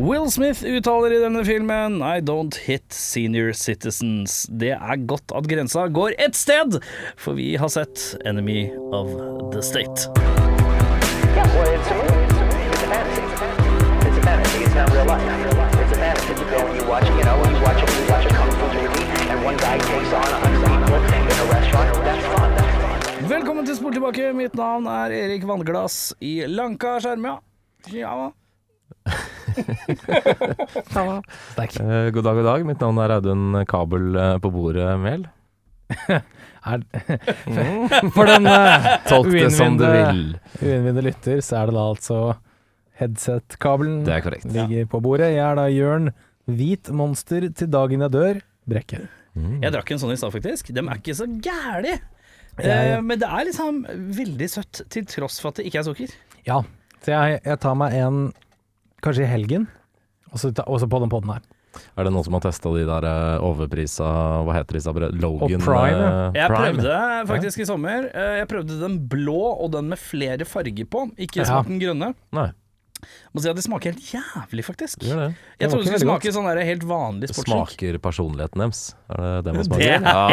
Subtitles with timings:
[0.00, 4.46] Will Smith uttaler i denne filmen I don't hit senior citizens.
[4.48, 6.78] Det er godt at grensa går ett sted,
[7.20, 9.12] for vi har sett Enemy of
[9.52, 10.08] the State.
[23.28, 24.32] Velkommen til Sport tilbake.
[24.32, 27.42] Mitt navn er Erik Vannglass i Lanka Skjermja.
[27.92, 28.30] Ja.
[31.80, 32.64] Eh, god dag, god dag.
[32.66, 35.26] Mitt navn er Audun Kabel eh, på bordet Mel.
[35.90, 36.84] Er,
[38.14, 40.20] for den uh, Tolk det som du vil.
[40.60, 42.18] uinnvidde lytter, så er det da altså
[43.00, 44.46] headset-kabelen Det er korrekt.
[44.54, 45.32] ligger på bordet.
[45.34, 46.12] Jeg er da Jørn
[46.50, 48.40] Hvit monster til dagen jeg dør.
[48.70, 49.04] Brekke.
[49.38, 49.60] Mm.
[49.64, 50.72] Jeg drakk en sånn i stad, faktisk.
[50.74, 51.96] De er ikke så gæli.
[52.60, 53.82] Eh, men det er liksom
[54.16, 56.14] veldig søtt, til tross for at det ikke er sukker.
[56.46, 56.60] Ja,
[57.00, 58.24] så jeg, jeg tar meg en
[59.02, 59.66] kanskje i helgen,
[60.32, 61.40] og så også på den podden her.
[61.96, 64.06] Er det noen som har testa de der eh, overprisa
[64.42, 64.90] Hva heter disse?
[65.22, 66.80] Logan Og Prime, eh, Jeg Prime?
[66.82, 68.08] prøvde faktisk i sommer.
[68.10, 71.44] Eh, Jeg prøvde den blå og den med flere farger på, ikke Ja.
[71.44, 72.14] smak den grønne.
[72.32, 72.50] Nei,
[73.32, 74.98] Må si at det smaker helt jævlig, faktisk.
[75.00, 75.28] Det det.
[75.60, 77.70] Jeg trodde det skulle smake sånn der helt vanlig sportsdrikk.
[77.70, 78.94] smaker personligheten deres.
[79.08, 79.86] Er det det man Det smaker?
[79.86, 80.28] er Ja.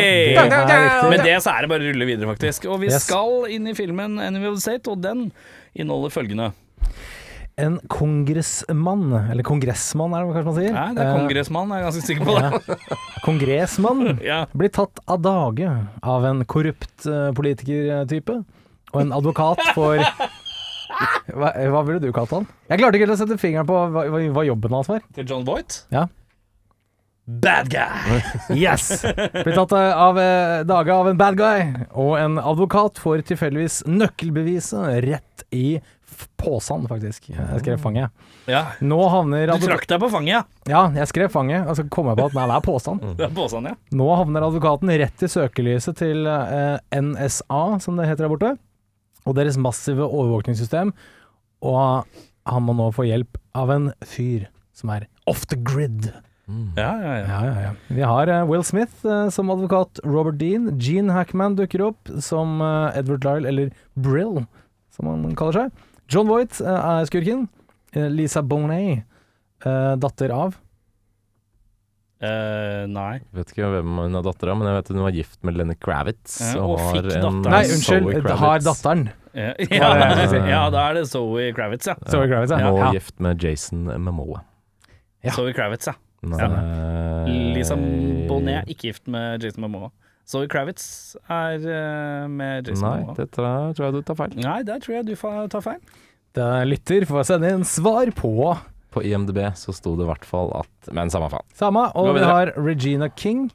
[0.00, 1.10] Det er riktig.
[1.10, 2.64] Med det så er det bare å rulle videre, faktisk.
[2.70, 3.04] Og vi Yes.
[3.04, 5.32] skal inn i filmen Enemy of the State, og den
[5.76, 6.52] inneholder følgende.
[7.56, 10.72] En kongressmann, eller kongressmann er det kanskje man sier?
[10.74, 12.78] Nei, det er Eh, kongressmann, jeg er ganske sikker på det.
[12.90, 12.96] Ja.
[13.22, 14.38] Kongressmann Ja.
[14.58, 15.68] blir tatt av dage
[16.02, 18.40] av en korrupt eh, politikertype,
[18.94, 20.02] og en advokat for
[21.38, 22.50] hva, hva ville du kalt han?
[22.72, 25.06] Jeg klarte ikke helt å sette fingeren på hva, hva, jobben hans var.
[25.14, 25.84] Til John Voight.
[25.94, 26.08] Ja.
[27.24, 28.18] Bad guy.
[28.66, 28.98] Yes!
[29.06, 30.18] Blir tatt eh, av
[30.66, 35.78] dage av en bad guy, og en advokat får tilfeldigvis nøkkelbeviset rett i
[36.24, 37.30] f- faktisk.
[37.30, 38.10] Jeg skrev fanget.
[38.50, 38.64] Ja.
[38.84, 40.42] Nå havner Du trakk deg på fanget, ja.
[40.68, 43.00] Ja, jeg skrev fanget, og så kom jeg på at nei, det er.
[43.18, 43.74] Det er påstand, ja.
[43.96, 48.52] Nå havner advokaten rett i søkelyset til eh, NSA, som det heter der borte,
[49.24, 50.92] og deres massive overvåkningssystem,
[51.64, 52.04] og
[52.44, 56.10] han må nå få hjelp av en fyr som er off the grid.
[56.76, 57.24] Ja, ja, ja.
[57.24, 57.70] Ja, ja, ja.
[57.88, 62.58] Vi har uh, Will Smith uh, som advokat, Robert Dean, Gene Hackman dukker opp som
[62.60, 64.42] uh, Edward Lyle, eller Brill,
[64.92, 65.86] som han kaller seg.
[66.10, 67.48] John Voight eh, er skurken.
[67.94, 69.04] Eh, Lisa Bonet,
[69.64, 70.60] eh, datter av
[72.24, 73.18] Uh, nei.
[73.36, 75.74] Vet ikke hvem hun er datter av, men jeg vet hun var gift med Lenny
[75.76, 76.38] Kravitz.
[76.54, 77.40] Uh, og fikk datteren.
[77.42, 79.02] Nei, unnskyld, har datteren.
[79.34, 81.96] Ja, Ja, ja, ja, da er det Zoe Kravitz, ja.
[82.06, 82.70] Zoe Kravitz, ja.
[82.70, 82.92] Og ja.
[82.94, 84.44] gift med Jason Memoa.
[85.26, 85.34] Ja.
[85.34, 85.96] Zoe Kravitz, ja.
[86.24, 87.34] Nei.
[87.58, 89.90] Lisa Bonet er ikke gift med Jason Momoa.
[90.26, 93.14] Zoe Kravitz er uh, med Jason Nei, Momoa.
[93.18, 94.36] det tror jeg, tror jeg du tar feil.
[94.40, 95.80] Nei, der tror jeg du fa- tar feil.
[96.34, 98.30] Det lytter får sende inn svar på
[98.94, 101.44] På IMDb så sto det i hvert fall at Men samme faen.
[101.54, 101.84] samme.
[101.92, 102.30] Gå Og vi videre.
[102.32, 103.50] har Regina King,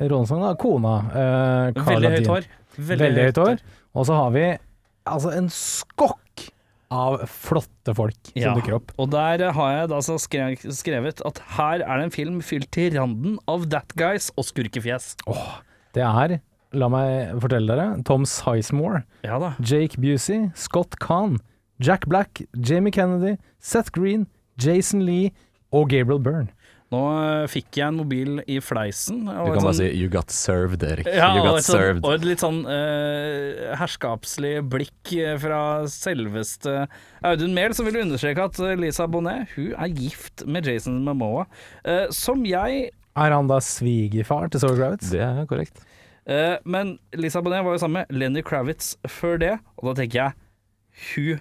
[0.00, 0.94] rollesang da, kona.
[1.10, 2.46] eh, Veldig høyt hår.
[2.78, 3.58] Veldig høyt hår.
[3.96, 4.46] Og så har vi
[5.06, 6.50] altså en skokk
[6.92, 8.54] av flotte folk som Ja.
[8.54, 8.92] dukker opp.
[8.98, 12.70] Og der har jeg da så skre- skrevet at her er det en film fylt
[12.70, 15.16] til randen av that guys og skurkefjes.
[15.96, 16.36] Det er,
[16.76, 19.54] la meg fortelle dere, Tom Sizemore, Ja da.
[19.64, 21.38] Jake Busey, Scott Kahn,
[21.80, 24.26] Jack Black, Jamie Kennedy, Seth Green,
[24.60, 25.32] Jason Lee
[25.72, 26.52] og Gabriel Byrne.
[26.94, 29.24] Nå eh, fikk jeg en mobil i fleisen.
[29.26, 31.06] og Du kan bare sånn- si 'you got served', Erik.
[31.10, 32.04] Ja, you og got et, sånn, served.
[32.04, 36.86] og et litt sånn eh, herskapslig blikk eh, fra selveste
[37.24, 41.46] Audun Mehl, som vil understreke at eh, Lisa Bonet hun er gift med Jason Momoa.
[41.84, 45.10] eh, som jeg Er han da svigerfar til Zoe Kravitz?
[45.14, 45.80] Det er korrekt.
[46.26, 50.20] eh, Men Lisa Bonet var jo sammen med Lenny Kravitz før det, og da tenker
[50.20, 50.32] jeg
[51.14, 51.40] hun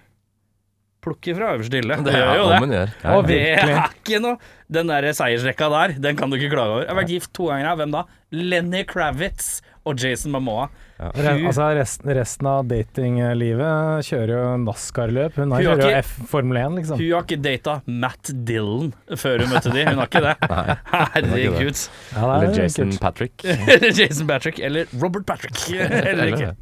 [1.06, 1.98] plukker fra øverste hylle.
[2.04, 2.80] Det gjør jo det.
[3.04, 4.39] Ja, Og Det er ikke noe
[4.72, 6.81] Den der seiersrekka der, den kan du ikke klage over.
[6.88, 7.75] Jeg har vært gift to ganger.
[7.77, 8.01] Hvem da?
[8.33, 10.68] Lenny Kravitz og Jason Mamoa.
[10.96, 11.10] Ja.
[11.36, 15.36] altså resten, resten av datinglivet kjører jo NASCAR-løp.
[15.42, 17.02] Hun Hun kjører jo F Formel 1, liksom.
[17.02, 19.84] Hun har ikke data Matt Dillon før hun møtte de.
[19.90, 20.36] Hun har ikke det.
[20.96, 21.84] Herregud.
[22.16, 23.02] Ja, Eller er Jason kult.
[23.04, 23.46] Patrick.
[23.76, 24.60] Eller Jason Patrick.
[24.64, 25.60] Eller Robert Patrick.
[25.76, 26.54] Eller ikke.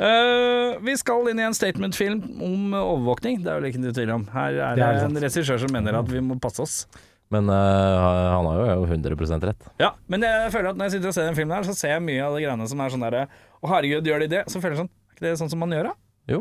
[0.00, 3.42] Eh, vi skal inn i en statementfilm om overvåkning.
[3.44, 4.28] Det er vel ikke noe tvil om.
[4.36, 5.24] Her er Det det er en sant.
[5.24, 6.78] regissør som mener at vi må passe oss.
[7.30, 7.56] Men uh,
[8.34, 9.66] han har jo 100 rett.
[9.78, 11.94] Ja, men jeg føler at når jeg sitter og ser den filmen her, så ser
[11.94, 13.26] jeg mye av de greiene som er sånn derre
[13.60, 14.40] Å herregud, gjør de det?
[14.50, 15.94] Så føler jeg sånn Er ikke det sånn som man gjør, da?
[16.34, 16.40] Jo.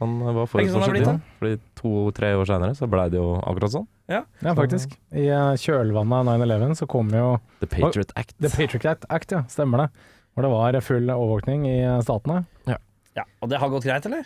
[0.00, 1.34] Han var forut sånn for det sin tid.
[1.40, 3.88] Fordi to-tre år seinere så blei det jo akkurat sånn.
[4.10, 4.22] Ja,
[4.56, 4.94] faktisk.
[5.12, 8.32] I eh, kjølvannet av 9-11 så kom jo The Patriot Act.
[8.40, 9.42] The Patriot Act, Act, ja.
[9.52, 9.88] Stemmer det.
[10.32, 12.44] Hvor det var full overvåkning i statene.
[12.46, 12.78] statene.
[13.18, 14.24] Ja, Og det har gått greit, eller?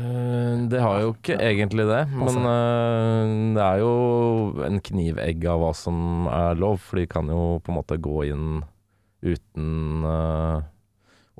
[0.00, 3.94] Eh, det har jo ikke egentlig det, men uh, det er jo
[4.64, 8.22] en knivegg av hva som er lov, for de kan jo på en måte gå
[8.30, 8.62] inn
[9.20, 10.62] uten eh,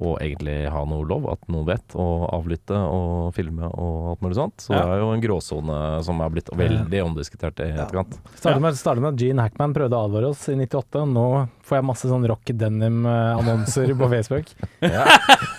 [0.00, 4.38] å egentlig ha noe lov, at noen vet, og avlytte og filme og alt mulig
[4.38, 4.64] sånt.
[4.64, 4.82] Så Ja.
[4.86, 8.16] det er jo en gråsone som er blitt veldig omdiskutert i etterkant.
[8.34, 11.04] Startet med, startet med at Gene Hackman prøvde å advare oss i 98.
[11.12, 11.26] Nå
[11.68, 14.50] får jeg masse sånn rock denim-annonser på Facebook.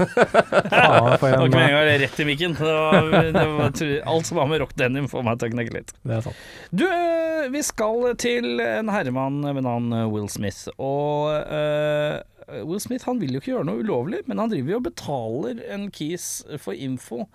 [0.02, 2.56] Faen, for Det var en, ikke rett i mikken.
[2.58, 3.72] Det var, det var,
[4.14, 5.94] alt som har med rock denim, får meg til å knekke litt.
[6.04, 6.44] det er sant.
[6.72, 10.68] Du, øh, vi skal til en herremann ved navn øh, Will Smith.
[10.82, 12.20] Og øh,
[12.68, 15.63] Will Smith han vil jo ikke gjøre noe ulovlig, men han driver jo og betaler
[15.71, 16.27] en kis
[16.62, 17.25] for info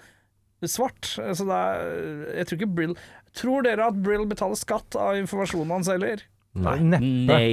[0.67, 1.05] svart.
[1.15, 2.95] Så det er Jeg tror ikke Brill
[3.37, 6.23] Tror dere at Brill betaler skatt av informasjonen han selger?
[6.57, 6.79] Nei.
[6.89, 7.49] Nei.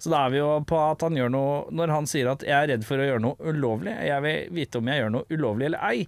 [0.00, 2.56] Så da er vi jo på at han gjør noe Når han sier at 'jeg
[2.56, 5.66] er redd for å gjøre noe ulovlig', jeg vil vite om jeg gjør noe ulovlig
[5.68, 6.06] eller ei.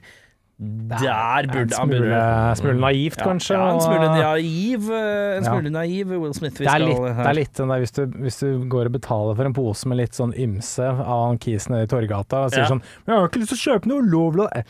[0.59, 3.55] Der burde han En smule, naivt, kanskje.
[3.55, 5.71] Ja, en smule naiv, En smule Ja.
[5.71, 6.59] naiv Will Smith.
[6.59, 9.37] Det er, litt, det er litt den der hvis du, hvis du går og betaler
[9.39, 12.65] for en pose med litt sånn ymse av han kisen nede i Torgata og sier
[12.65, 12.73] Ja.
[12.73, 14.49] sånn 'Jeg har ikke lyst til å kjøpe noe ulovlig'.
[14.57, 14.63] Eh,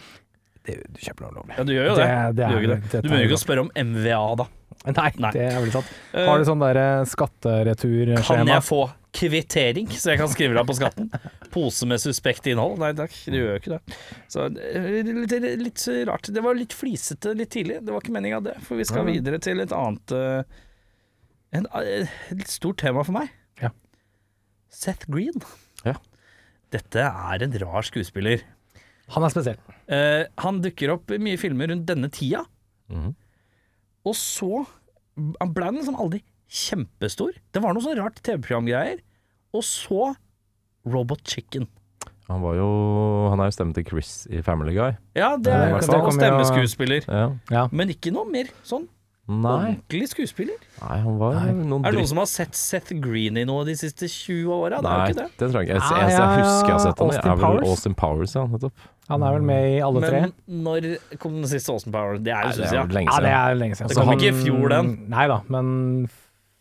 [0.69, 1.57] Du kjøper noe ulovlig.
[1.57, 2.05] Ja, du gjør jo det.
[2.05, 3.03] Det- det du, er- det.
[3.03, 4.45] du behøver ikke å spørre om MVA, da.
[4.85, 5.31] Nei, Nei.
[5.33, 5.87] det er vel sant.
[6.13, 8.25] Eh, Har du sånn derre skattereturskjema?
[8.27, 11.09] Kan jeg få kvittering, så jeg kan skrive det av på skatten?
[11.55, 12.79] Pose med suspekt innhold?
[12.83, 13.99] Nei takk, det gjør jo ikke det.
[14.31, 15.35] Så eh, litt,
[15.65, 16.31] litt rart.
[16.35, 18.57] Det var litt flisete litt tidlig, det var ikke meninga det.
[18.67, 20.59] For vi skal videre til et annet eh,
[21.59, 23.33] en, eh, Et litt stort tema for meg.
[23.63, 23.73] Ja.
[24.73, 25.43] Seth Green.
[25.87, 25.97] Ja.
[26.75, 28.43] Dette er en rar skuespiller.
[29.15, 29.61] Han er spesiell.
[29.89, 32.45] Uh, han dukker opp i mye filmer rundt denne tida,
[32.93, 33.11] Mm.
[34.09, 34.67] og så
[35.41, 37.35] Han ble liksom aldri kjempestor.
[37.53, 39.01] Det var noe sånn rart TV-programgreier.
[39.59, 40.13] Og så
[40.89, 41.67] Robot Chicken.
[42.29, 42.69] Han var jo
[43.33, 44.93] Han er jo stemmen til Chris i Family Guy.
[45.17, 47.05] Ja, det er jo- stemmeskuespiller.
[47.09, 47.27] Ja.
[47.51, 47.67] Ja.
[47.73, 48.87] Men ikke noe mer sånn
[49.29, 49.51] Nei.
[49.77, 50.57] ordentlig skuespiller.
[50.81, 51.53] Nei, han var Nei.
[51.53, 54.81] noen Er det noen som har sett Seth Green i noe de siste 20 åra?
[54.81, 55.27] Nei, det.
[55.37, 55.75] det tror jeg ikke.
[55.75, 57.09] Jeg, Ah, jeg, jeg husker jeg har sett ham.
[57.09, 57.69] i, Austin er vel Powers?
[57.69, 58.47] Austin Powers, ja.
[58.47, 58.73] Nettopp.
[59.11, 60.21] Han er vel med i alle tre?
[60.21, 60.33] Men
[60.65, 62.21] når kom den siste Austin Powers?
[62.25, 63.13] Det er jo lenge siden.
[63.13, 63.89] Ja, det er lenge siden.
[63.89, 64.95] Det kom han- ikke i fjor, den.
[65.11, 66.09] Nei da, men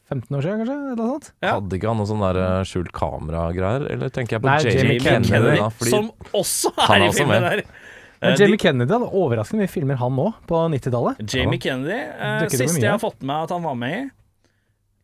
[0.07, 0.77] 15 år siden, kanskje?
[0.77, 1.29] Eller noe sånt?
[1.43, 1.57] Ja.
[1.57, 3.89] Hadde ikke han noe sånn der eh, skjult kamera-greier?
[3.95, 5.33] Eller tenker jeg på Nei, Jamie, Jamie Kennedy?
[5.33, 7.63] Kennedy, da, fordi som også er er i filmen der.
[7.67, 7.85] Men
[8.21, 11.19] Eh, Jamie Kennedy hadde overraskende mye filmer, han òg, på 90-tallet.
[11.33, 11.99] Jamie Kennedy.
[12.41, 14.05] Dukket opp i siste jeg har fått med at han var med i,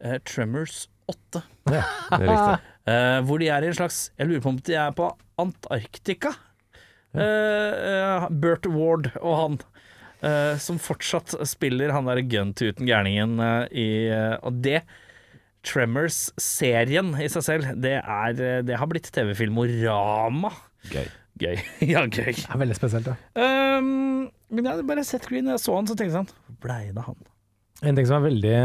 [0.08, 1.44] uh, Tremors 8.
[1.72, 2.62] det er riktig.
[2.84, 5.06] Eh, hvor de er i en slags Jeg lurer på om de er på
[5.40, 6.34] Antarktika.
[7.16, 9.56] Uh, eh, Burt Ward og han.
[10.26, 14.82] Eh, som fortsatt spiller han derre guntuten gærningen uh, i uh, Og det
[15.64, 18.34] Tremors-serien i seg selv, det, er,
[18.68, 20.52] det har blitt TV-filmorama.
[20.92, 21.06] Gøy.
[21.40, 21.62] Gøy.
[21.94, 22.34] ja, gøy.
[22.36, 23.16] Det er veldig spesielt, ja.
[23.40, 26.92] Um, men jeg hadde bare sett Green, jeg så han, så tenkte jeg sånn blei
[26.96, 27.18] det han?
[27.84, 28.58] En ting som er veldig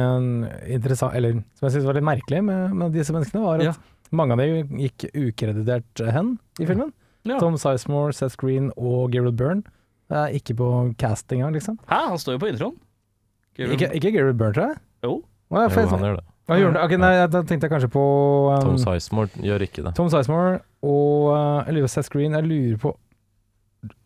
[0.75, 3.73] interessant, eller som jeg syns var litt merkelig med, med disse menneskene, var at Ja.
[4.15, 6.93] mange av dem gikk ukreditert hen i filmen.
[7.27, 7.41] Ja.
[7.43, 9.67] Tom Sizemore, Seth Green og Gerald Byrne.
[10.09, 10.69] Eh, ikke på
[11.01, 11.77] castinga, liksom.
[11.91, 12.77] Hæ, han står jo på introen.
[13.59, 14.79] Ikke, ikke Gary Byrne, tror jeg.
[15.05, 15.15] Jo.
[15.51, 16.25] Oh, ja, Jo, han gjør det.
[16.49, 16.83] Han gjør det?
[16.87, 18.03] Ok, nei, da tenkte jeg kanskje på
[18.55, 19.93] um, Tom Sizemore gjør ikke det.
[19.99, 22.37] Tom Sizemore og uh, jeg lurer på Seth Green.
[22.39, 22.95] Jeg lurer på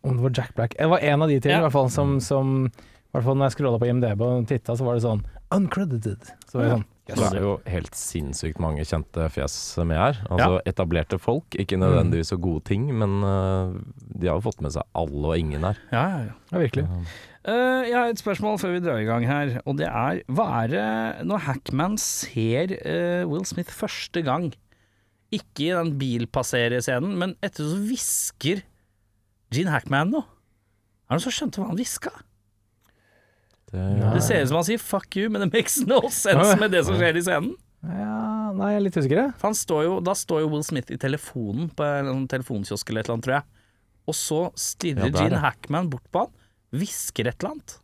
[0.03, 0.75] om det var Jack Black.
[0.79, 1.61] Det var en av de til, Ja.
[1.61, 4.75] i hvert fall, som, som i hvert fall når jeg scrolla på IMDb og titta,
[4.77, 5.23] så var det sånn
[5.55, 6.33] uncredited.
[6.49, 6.75] Så var det
[7.09, 7.17] Ja.
[7.17, 10.21] sånn Det er jo helt sinnssykt mange kjente fjes med her.
[10.31, 11.57] Altså etablerte folk.
[11.59, 15.35] Ikke nødvendigvis så gode ting, men uh, de har jo fått med seg alle og
[15.41, 15.81] ingen her.
[15.91, 16.35] Ja, ja, ja.
[16.53, 16.87] Ja, virkelig.
[17.43, 20.45] Uh, jeg har et spørsmål før vi drar i gang her, og det er Hva
[20.61, 20.87] er det
[21.27, 24.53] når Hackman ser uh, Will Smith første gang?
[25.33, 28.63] Ikke i den bilpasserescenen, men etter så hvisker
[29.53, 30.23] Gene Hackman noe.
[31.09, 32.13] Er det noen som skjønte hva han hviska?
[33.73, 36.71] Det, Det ser ut som han sier 'fuck you', men det makes no sense med
[36.71, 37.55] det som skjer i scenen.
[37.83, 39.33] Ja, nei, jeg er litt usikker, jeg.
[39.41, 43.01] For han står jo, da står jo Will Smith i telefonen på en telefonkiosk eller
[43.01, 43.43] et eller annet, tror jeg.
[44.07, 45.41] Og så stirrer Ja, Gene.
[45.43, 46.31] Hackman bort på han,
[46.71, 47.79] hvisker et eller annet.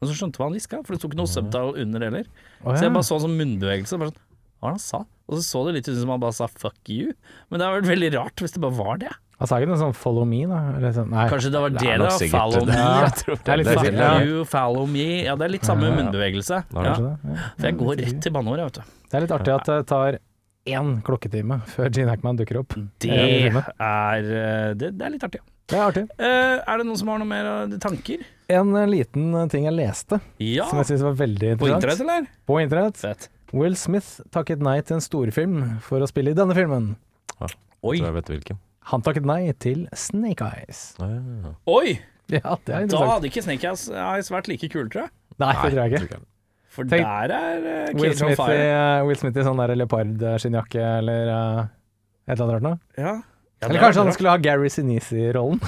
[0.00, 2.26] Men så skjønte hva han hviska, for det sto ikke noe subtitle under heller.
[2.64, 3.98] Så jeg bare så en sånn munnbevegelse.
[4.02, 4.22] Bare sånn,
[4.60, 5.04] hva var det han sa?
[5.24, 7.14] Og så så det litt ut som han bare sa 'fuck you'.
[7.48, 9.14] Men det hadde vært veldig rart hvis det bare var det.
[9.44, 10.60] Ja, Han sa ikke noe sånn 'follow me', da?
[10.78, 11.28] Eller sånn, nei.
[11.28, 12.08] Kanskje det var det, Det er da?
[12.16, 12.72] sikkert Follow me.
[12.72, 13.74] Ja, Jeg tror det er litt det.
[13.76, 14.18] sånn, Ja.
[14.18, 14.24] ja.
[14.24, 15.24] You follow me.
[15.24, 15.96] Ja, det er litt samme Ja, ja.
[16.02, 16.56] munnbevegelse.
[16.64, 16.94] Er Ja.
[16.96, 17.16] Ja.
[17.58, 18.80] For jeg går rett til banneordet, vet du.
[19.10, 20.18] Det er litt artig at det tar
[20.66, 22.72] én klokketime før Gene Hackman dukker opp.
[22.98, 24.22] Det er er
[24.70, 25.40] eh, Det, det er litt artig.
[25.66, 26.04] Det er artig.
[26.20, 28.18] Uh, er det noen som har noe mer eh, tanker?
[28.52, 30.64] En uh, liten eh, ting jeg leste, Ja.
[30.68, 31.60] som jeg syns var veldig interessant.
[31.60, 32.26] På internett, eller?
[32.46, 32.96] På internett.
[33.00, 33.28] Fett.
[33.52, 36.96] Will Smith takket nei til en storfilm for å spille i denne filmen.
[37.84, 37.98] Oi.
[37.98, 38.58] Tror jeg vet hvilken.
[38.92, 40.80] Han takket nei til Snake Eyes.
[41.00, 41.54] Ja.
[41.72, 41.98] Oi!
[42.32, 43.10] Ja, det er Da interessant.
[43.12, 45.12] hadde ikke Snake Eyes Eyes vært like kul, tror jeg.
[45.40, 46.18] Nei, det tror jeg ikke.
[46.74, 48.98] For Tenk- der er uh, Will Cage on Smith, i, Fire.
[48.98, 51.62] eh, Will Smith i sånn der leopardskinnjakke eller eh,
[52.26, 52.78] et eller annet rart noe.
[52.98, 53.14] Ja.
[53.62, 55.60] Ja, Eller kanskje han skulle ha Gary Sinise i rollen.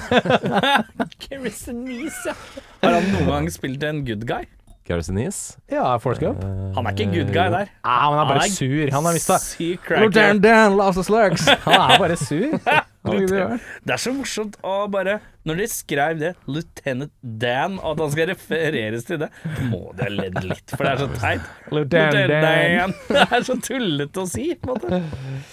[1.22, 2.34] Gary Sinise, ja.
[2.82, 4.42] Har han noen gang spilt en good guy?
[4.86, 5.56] Garrison Ease.
[5.70, 6.42] Ja, Force Gump.
[6.76, 7.70] Han er ikke good guy der.
[7.82, 8.90] Ah, men han er bare Han er sur.
[8.94, 10.38] Han er Syk cracker.
[10.44, 11.48] The slugs.
[11.64, 12.54] Han er bare sur.
[13.06, 18.12] Det er så morsomt å bare Når de skrev det, Lieutenant Dan, og at han
[18.16, 19.28] skal refereres til det,
[19.70, 21.50] må de ha ledd litt, for det er så teit.
[21.74, 22.94] Lieutenant Dan.
[23.16, 24.98] Det er så tullete å si, på en måte.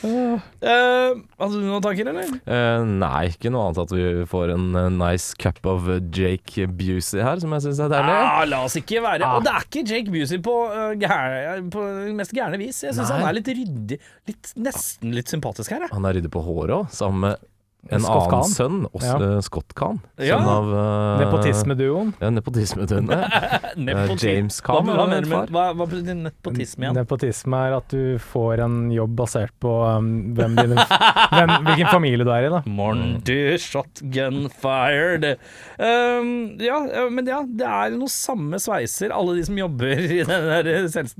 [0.03, 2.33] Eh, hadde du noen tanker, eller?
[2.47, 7.21] Uh, nei, ikke noe annet at vi får en eh, nice cup of Jake Busey
[7.23, 8.17] her, som jeg syns er deilig.
[8.17, 9.37] Ah, la oss ikke være Ah.
[9.37, 11.85] Og det er ikke Jake Busey på, uh, på
[12.17, 12.81] mest gærne vis.
[12.83, 13.99] Jeg syns han er litt ryddig.
[14.29, 15.93] Litt, nesten litt sympatisk her, jeg.
[15.95, 17.49] Han er ryddig på håret òg, sammen med
[17.91, 18.49] en Scott annen Kahn.
[18.53, 19.31] sønn, også Ja.
[19.35, 19.97] eh, Scott Kahn.
[20.17, 20.37] Ja.
[20.39, 22.13] Sønn av uh, Nepotismeduoen.
[22.21, 23.09] Ja, nepotismeduoen.
[23.87, 24.27] Nepotism.
[24.29, 24.87] James Hva, Caan.
[24.87, 26.95] hva, mener du hva, hva betyr nepotisme igjen?
[26.95, 32.23] Nepotisme er at du får en jobb basert på um, hvem din, hvem, hvilken familie
[32.27, 32.61] du er i, da.
[32.65, 35.27] Mordy, shotgun fired.
[35.77, 40.21] Um, ja, ja, men ja, det er noe samme sveiser, alle de som jobber i
[40.23, 41.17] den der, derre s-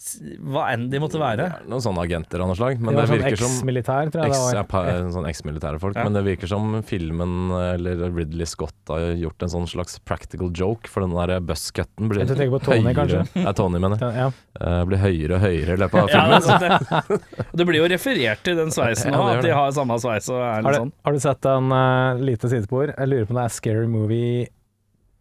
[0.00, 1.44] Hva enn de måtte være.
[1.68, 2.78] Noen sånne agenter av noe slag.
[2.80, 5.10] Men Det det, sånn virker som tror jeg Eks, det var.
[5.12, 6.04] sånn eksmilitære folk, Ja.
[6.06, 10.88] men det virker som filmen eller Ridley Scott har gjort en sånn slags practical joke,
[10.88, 13.28] for den der buzzcutten blir Jeg tenker på Tony, høyere kanskje.
[13.44, 14.16] Ja, Tony, mener jeg.
[14.16, 14.30] Ja.
[14.60, 16.62] Uh, blir høyere og høyere i løpet av Ja, det, filmen.
[16.62, 17.46] er det.
[17.60, 20.28] Det blir jo referert til den sveisen Ja, òg, det at de har samme sveis
[20.32, 20.92] og er Har, litt du, sånn.
[21.04, 22.94] har du sett en uh, lite sidespor?
[22.96, 24.48] Jeg lurer på om det er Scary Movie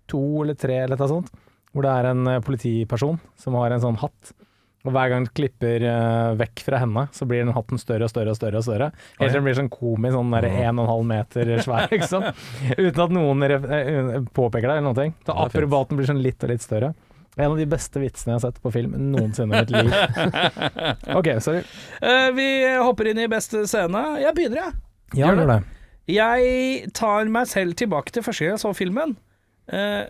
[0.07, 1.31] 2 eller 3 eller noe sånt.
[1.75, 4.31] Hvor det er en uh, politiperson som har en sånn hatt.
[4.89, 8.11] Og hver gang du klipper uh, vekk fra henne, så blir den hatten større og
[8.11, 8.57] større og større.
[8.57, 8.87] og større
[9.19, 12.41] Helt til den blir sånn komisk, sånn der 1,5 meter svær, ikke sant.
[12.73, 15.13] Uten at noen ref eh, påpeker deg eller noe.
[15.27, 16.95] Så akrobaten blir sånn litt og litt større.
[17.37, 19.93] En av de beste vitsene jeg har sett på film noensinne i mitt liv.
[21.19, 21.61] OK, sorry.
[22.01, 22.49] Uh, vi
[22.81, 24.01] hopper inn i beste scene.
[24.23, 24.79] Jeg begynner, jeg.
[25.21, 25.61] Ja, Gjør det.
[26.09, 29.28] Jeg tar meg selv tilbake til første gang jeg så filmen, eh,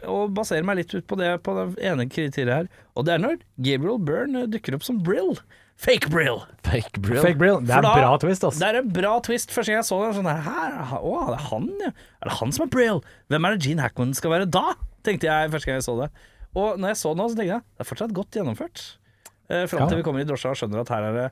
[0.07, 2.67] og baserer meg litt ut på det på det ene kriteriet her.
[2.95, 5.35] Og det er når Gabriel Byrne eh, dukker opp som Brill.
[5.79, 6.41] Fake Brill.
[6.67, 7.21] Fake Brill.
[7.23, 7.61] Fake Brill.
[7.63, 8.59] Det er da- bra twist, altså.
[8.59, 9.51] Det er en bra twist.
[9.55, 11.91] Første gang jeg så det, sånn her, Å, det er han, ja.
[12.19, 12.99] Er det han som er Brill?
[13.31, 14.65] Hvem er det Gene Hackman skal være da?
[15.07, 16.09] Tenkte jeg første gang jeg så det.
[16.59, 18.83] Og når jeg så det nå, så tenkte jeg det er fortsatt godt gjennomført.
[19.49, 20.01] Eh, Fram til Ja.
[20.03, 21.29] vi kommer i drosja og skjønner at her er det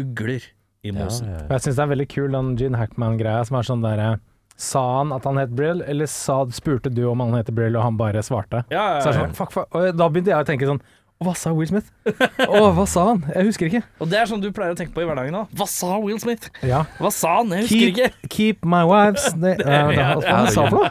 [0.00, 0.40] ugler
[0.82, 1.26] i Ja, mosen.
[1.28, 4.18] ja, Jeg syns det er veldig kul den Gene Hackman-greia som er sånn derre
[4.60, 7.86] Sa han at han het Brill, eller sa, spurte du om han heter Brill, og
[7.86, 8.64] han bare svarte?
[8.68, 9.22] Ja, ja, Så ja.
[9.22, 9.70] sånn, fuck, fuck.
[9.72, 10.82] Og da begynte jeg å tenke sånn
[11.20, 11.88] Hva sa Will Smith?
[12.48, 13.18] Å, hva sa han?
[13.34, 13.80] Jeg husker ikke.
[14.00, 15.50] Og det er sånn du pleier å tenke på i hverdagen òg.
[15.56, 16.46] Hva sa Will Smith?
[16.64, 16.78] Ja.
[16.96, 17.52] Hva sa han?
[17.58, 18.30] Jeg husker Keep, ikke.
[18.36, 20.88] keep my wives det, ja, det, Ja, Hva han sa for noe?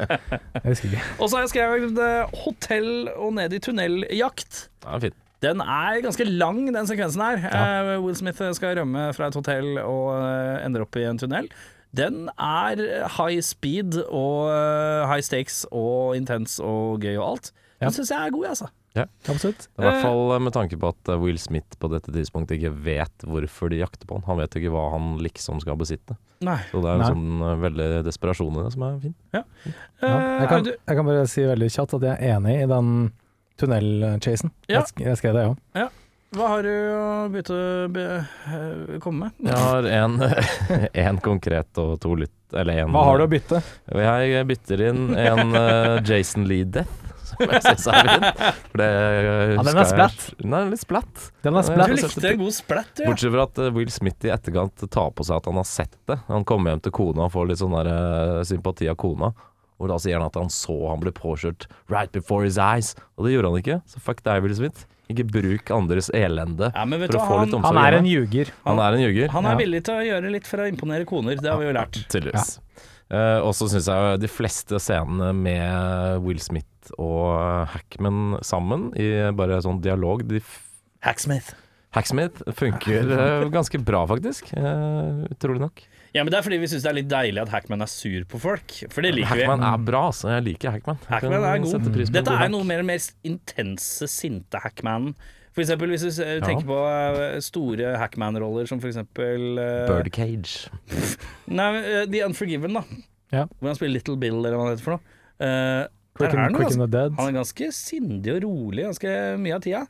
[0.62, 1.06] Jeg husker ikke.
[1.18, 4.66] Og så har jeg skrevet eh, hotell og ned i tunneljakt.
[4.84, 5.16] Ja, fint.
[5.42, 7.40] Den er ganske lang, den sekvensen her.
[7.48, 11.48] Eh, Will Smith skal rømme fra et hotell og eh, ender opp i en tunnel.
[11.96, 12.80] Den er
[13.18, 17.52] high speed og eh, high stakes og intens og gøy og alt.
[17.80, 17.88] Ja.
[17.88, 18.70] Den syns jeg er god, jeg, altså.
[19.28, 19.68] Absolutt.
[19.80, 22.72] I hvert fall eh, med tanke på at eh, Will Smith på dette tidspunktet ikke
[22.84, 24.26] vet hvorfor de jakter på han.
[24.28, 26.16] Han vet jo ikke hva han liksom skal besitte.
[26.44, 26.58] Nei.
[26.70, 27.10] Så det er en Nei.
[27.14, 29.16] sånn eh, veldig desperasjon i det som er fin.
[29.36, 29.42] Ja.
[30.02, 30.12] Ja.
[30.12, 32.92] Jeg, kan, jeg kan bare si veldig kjapt at jeg er enig i den
[33.62, 34.52] tunnelchasen.
[34.68, 34.82] Ja.
[34.82, 35.98] Jeg, jeg skrev det, jeg òg.
[36.32, 37.56] Hva har du å bytte
[37.92, 38.02] be,
[38.48, 39.50] eh, komme med?
[39.50, 40.14] Jeg har en,
[41.04, 42.32] en konkret og to lytt...
[42.56, 43.58] Eller én Hva har du å bytte?
[43.96, 46.92] Jeg bytter inn en eh, Jason Lee Death,
[47.28, 48.26] som jeg syns er fin.
[48.72, 50.26] For det den er jeg- splatt.
[50.40, 51.22] Den er litt splatt.
[51.44, 51.92] Den er splatt.
[51.92, 53.02] Du likte en god splatt, du.
[53.04, 53.08] Ja.
[53.12, 55.96] Bortsett fra at eh, Will Smith i etterkant tar på seg at han har sett
[56.08, 56.18] det.
[56.32, 59.32] Han kommer hjem til kona og får litt sånn der eh, sympati av kona.
[59.82, 62.92] Og da sier han at han så han ble påkjørt right before his eyes.
[63.16, 63.80] Og det gjorde han ikke.
[63.90, 64.84] Så fuck deg, Will Smith.
[65.10, 68.50] Ikke bruk andres elende Ja, for du å få han- litt Han er en ljuger.
[68.64, 69.28] han er en ljuger.
[69.30, 69.56] Han er Ja.
[69.58, 71.98] villig til å gjøre litt for å imponere koner, det har vi jo lært.
[72.08, 72.58] Tydeligvis.
[73.10, 76.66] uh, og så syns jeg de fleste scenene med Will Smith
[76.98, 80.62] og Hackman sammen, i bare sånn dialog de f
[81.02, 81.54] Hacksmith.
[81.92, 84.48] Hacksmith funker eh, ganske bra, faktisk.
[84.56, 85.82] Eh, utrolig nok.
[86.12, 88.24] Ja, men Det er fordi vi syns det er litt deilig at Hackman er sur
[88.28, 88.74] på folk.
[88.92, 89.44] For det liker vi.
[89.44, 90.30] Hackman er bra, altså.
[90.34, 90.98] Jeg liker Hackman.
[91.08, 91.86] Hackman er god.
[91.92, 92.52] pris på Dette god er hack.
[92.54, 95.14] noe mer og mer intense, sinte Hackmanen.
[95.52, 99.58] For eksempel hvis du tenker tenker på eh, store Hackman-roller som for eksempel
[99.88, 100.70] Birdcage.
[101.60, 101.70] Nei,
[102.08, 102.84] The Unforgiven, da.
[103.32, 103.46] Ja.
[103.58, 105.18] Hvor han spiller Little Bill, eller hva det heter for noe.
[105.42, 105.84] Uh,
[106.16, 107.14] Quick and, er han, quick ganske, and the Dead.
[107.16, 109.86] han er ganske sindig og rolig ganske mye av tida.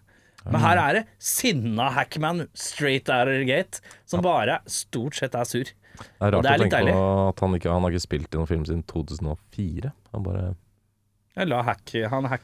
[0.48, 5.34] Men her er det sinna Hackman straight out of the gate, som bare stort sett
[5.38, 5.64] er sur.
[6.02, 6.92] Det er rart det er å tenke deilig.
[6.96, 9.92] på at han ikke han har ikke spilt i noen film siden 2004.
[10.16, 10.44] Han bare
[11.36, 12.42] Jeg la, hack, han hack,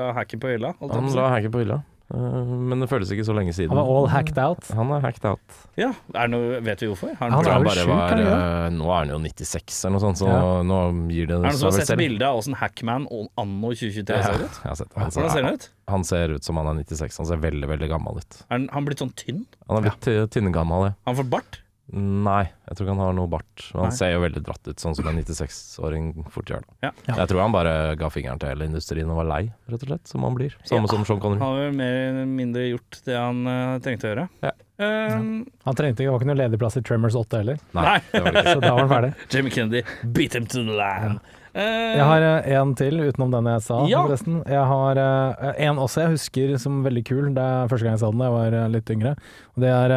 [0.00, 0.72] la hacken på hylla.
[0.80, 1.82] Han la hacken på hylla.
[2.10, 3.70] Eh, men det føles ikke så lenge siden.
[3.70, 4.66] Han var all hacked out.
[4.74, 5.58] Han er hacked out.
[5.78, 7.12] Ja, er noe, Vet vi hvorfor?
[7.14, 9.94] Har Han han, tror er vel bare sjuk, eh, Nå er han jo 96 eller
[9.94, 10.40] noe sånt, så Ja.
[10.66, 10.80] nå
[11.12, 11.98] gir det er det noen som har sett selv.
[12.02, 13.06] bilde av åssen Hackman
[13.38, 14.58] anno 2023 Ja, ser ut?
[14.62, 14.92] jeg har sett.
[14.96, 15.68] Han Hvordan ser ser, han ut?
[15.88, 17.16] han ser ut som han er 96.
[17.22, 18.42] Han ser veldig, veldig gammel ut.
[18.50, 19.46] Er han, han blitt sånn tynn?
[19.68, 20.26] Han er blitt ja.
[20.26, 20.92] tynngammal, ja.
[21.06, 21.60] Han får bart?
[21.92, 23.64] Nei, jeg tror ikke han har noe bart.
[23.74, 23.94] Han Nei.
[23.98, 26.62] ser jo veldig dratt ut, sånn som en 96-åring fort gjør.
[26.84, 26.92] Ja.
[27.08, 27.16] Ja.
[27.22, 30.06] Jeg tror han bare ga fingeren til hele industrien og var lei, rett og slett.
[30.06, 30.54] Som han blir.
[30.62, 30.92] Samme Ja.
[30.94, 31.40] som Sean Connery.
[31.42, 34.28] Han har vel mer eller mindre gjort det han uh, trengte å gjøre.
[34.46, 34.52] Ja.
[34.80, 35.16] Eh,
[35.66, 37.98] Han trengte ikke, var ikke noen ledig plass i Tremors 8 heller, Nei.
[38.14, 38.54] det var det ikke.
[38.56, 39.10] så da var han ferdig.
[39.34, 39.82] Jamie Kennedy,
[40.14, 41.18] beat him to the land.
[41.52, 44.04] Eh, Jeg har eh, en til utenom den jeg sa, Ja.
[44.06, 44.38] forresten.
[44.48, 47.28] Jeg har eh, en også jeg husker som veldig kul.
[47.34, 49.16] Det er første gang jeg sa den da jeg var litt yngre.
[49.56, 49.96] Og det er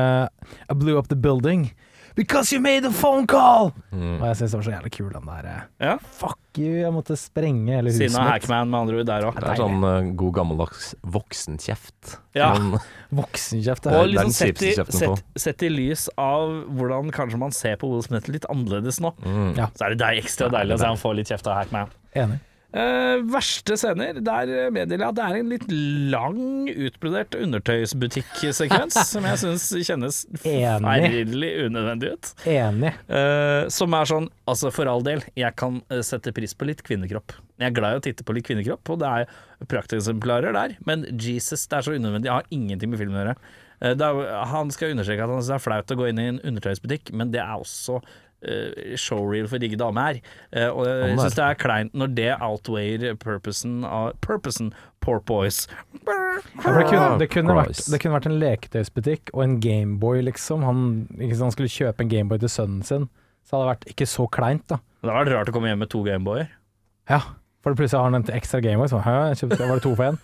[0.68, 1.70] I blew up the building
[2.16, 3.72] because you made a phone call!
[3.92, 4.20] Mm.
[4.22, 5.96] Og jeg syns det var så jævlig kul, den der eh, Ja.
[6.20, 8.32] Fuck you, jeg måtte sprenge hele huset Sina mitt.
[8.36, 9.40] Hackman, med andre ord, der òg.
[9.42, 12.16] Det er sånn uh, god gammeldags voksenkjeft.
[12.38, 12.52] Ja.
[12.60, 12.80] Men,
[13.14, 13.88] Voksenkjeft.
[13.90, 14.14] er Og det.
[14.14, 17.54] liksom den sett i, kjipeste kjeften å sett, sett i lys av hvordan kanskje man
[17.56, 19.54] ser på Will Smith litt annerledes nå, mm.
[19.58, 19.70] Ja.
[19.74, 21.94] så er det deg ekstra deilig å se han får litt kjeft av Hackman.
[22.14, 22.42] Enig.
[22.74, 25.66] Eh, verste scener, der meddeler jeg at det er en litt
[26.10, 26.40] lang,
[26.88, 31.44] utbrodert undertøysbutikksekvens som jeg syns kjennes Enig.
[31.68, 32.32] unødvendig ut.
[32.50, 32.96] Enig.
[33.06, 36.82] Uh, som er sånn, altså for all del, jeg kan eh, sette pris på litt
[36.88, 37.38] kvinnekropp.
[37.62, 41.06] Jeg er glad i å titte på litt kvinnekropp, og det er prakteksemplarer der, men
[41.14, 42.32] Jesus, det er så unødvendig.
[42.32, 43.38] Jeg har ingenting med filmen å gjøre.
[43.84, 46.30] Uh, er, han skal understreke at han synes det er flaut å gå inn i
[46.34, 48.33] en undertøysbutikk, men det er også eh,
[49.00, 50.20] showreel for digge dame her.
[50.52, 54.72] Eh, og jeg syns det er kleint når det outweier purposen av Purposen
[55.04, 55.66] Poor Boys.
[56.08, 56.18] Ja,
[56.64, 60.64] for det, kunne, det, kunne vært, det kunne vært en leketøysbutikk og en Gameboy, liksom.
[60.68, 60.84] Han,
[61.18, 63.08] ikke han skulle kjøpe en Gameboy til sønnen sin.
[63.44, 64.80] Så hadde det vært ikke så kleint, da.
[65.04, 66.52] Det hadde vært rart å komme hjem med to Gameboyer.
[67.12, 67.20] Ja,
[67.64, 68.90] for plutselig har han en ekstra Gameboy.
[68.92, 70.18] Så jeg kjøpte, var det to for én?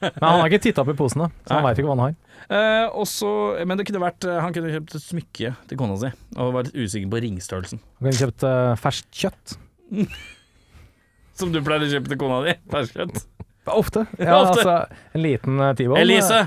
[0.00, 2.18] Men han har ikke titta opp i posene, så han veit ikke hva han har.
[2.48, 3.30] Eh, også,
[3.66, 6.64] men det kunne vært eh, Han kunne kjøpt et smykke til kona si, og var
[6.64, 7.82] litt usikker på ringstørrelsen.
[7.98, 9.56] Han kunne kjøpt uh, ferskt kjøtt.
[11.38, 12.54] Som du pleier å kjøpe til kona di?
[12.72, 13.26] Ferskjøtt.
[13.68, 14.06] Ofte.
[14.22, 14.62] Ja, Ofte.
[14.62, 16.00] altså, en liten uh, T-bone.
[16.06, 16.46] Elise!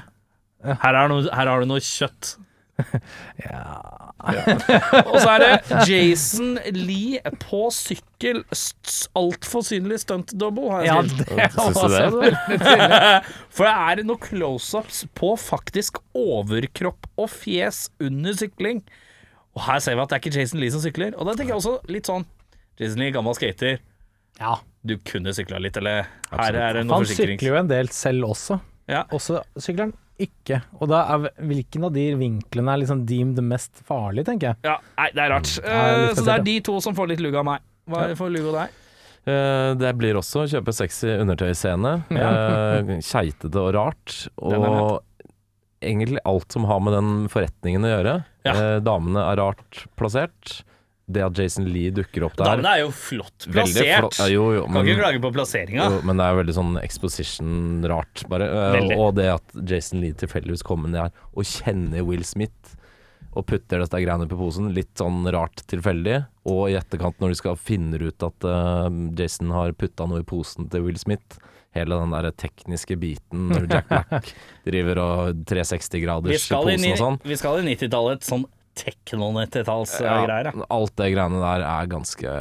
[0.61, 2.35] Her, er noe, her har du noe kjøtt.
[3.45, 3.65] Ja.
[5.07, 8.43] Og så er det Jason Lee på sykkel.
[9.17, 11.55] Altfor synlig stunt double, har jeg skrevet.
[11.57, 12.33] det var det?
[12.61, 13.07] tydelig.
[13.57, 18.83] For det er noen close-ups på faktisk overkropp og fjes under sykling.
[19.57, 21.15] Og her ser vi at det er ikke Jason Lee som sykler.
[21.17, 22.27] Og da tenker jeg også litt sånn
[22.79, 23.81] Jason Lee, gammel skater.
[24.39, 24.55] Ja.
[24.87, 26.05] Du kunne sykla litt, eller?
[26.31, 26.61] Her Absolutt.
[26.61, 27.35] er det noe Han forsikring.
[27.37, 28.61] sykler jo en del selv også.
[28.89, 29.03] Ja.
[29.13, 30.61] Også sykler han ikke.
[30.79, 34.61] Og da er hvilken av de vinklene er liksom deemed mest farlig, tenker jeg.
[34.67, 35.51] Ja, nei, det er rart.
[35.57, 35.67] Mm.
[35.67, 37.67] Uh, Ja, så det er de to som får litt lugg av meg.
[37.91, 38.77] Hva får lugg av deg?
[39.21, 41.93] Eh, det blir også å kjøpe sexy undertøysscene.
[42.09, 44.17] Uh, Keitete og rart.
[44.41, 45.01] Og
[45.81, 48.17] egentlig alt som har med den forretningen å gjøre.
[48.47, 48.53] Ja.
[48.53, 50.61] Eh, damene er rart plassert.
[51.11, 53.99] Det at Jason Lee dukker opp der Damene er jo flott plassert.
[54.05, 55.87] flott- Ja, jo, jo, Kan men, ikke klage på plasseringa.
[55.91, 58.47] jo, men det er veldig sånn exposition-rart, bare.
[58.47, 58.97] Eh, Veldig.
[58.99, 62.75] og det at Jason Lee tilfeldigvis kommer ned her og kjenner Will Smith.
[63.33, 66.25] Og putter dette greiene på posen, litt sånn rart tilfeldig.
[66.51, 70.27] Og i etterkant, når de skal finne ut at uh, Jason har putta noe i
[70.27, 71.37] posen til Will Smith,
[71.71, 74.33] hele den der tekniske biten når Jack Black
[74.67, 77.19] driver og 360 Vi graders i, posen og sånn.
[77.23, 78.43] vi skal i 90-tallet, sånn
[78.79, 80.51] tekno-90-tallsgreier.
[80.51, 80.65] Ja.
[80.71, 82.35] alt det greiene der er ganske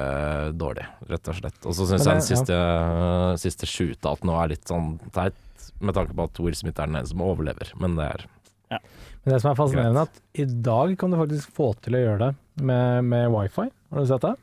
[0.56, 1.60] dårlig, rett og slett.
[1.64, 3.30] Og så syns jeg den siste, ja.
[3.40, 5.38] siste shootout nå er litt sånn teit,
[5.80, 7.72] med tanke på at Will Smith er den eneste som overlever.
[7.80, 8.26] Men det er
[8.70, 12.04] Men det som er fascinerende, er at i dag kan du faktisk få til å
[12.04, 13.66] gjøre det med, med wifi.
[13.90, 14.34] Har du sett det?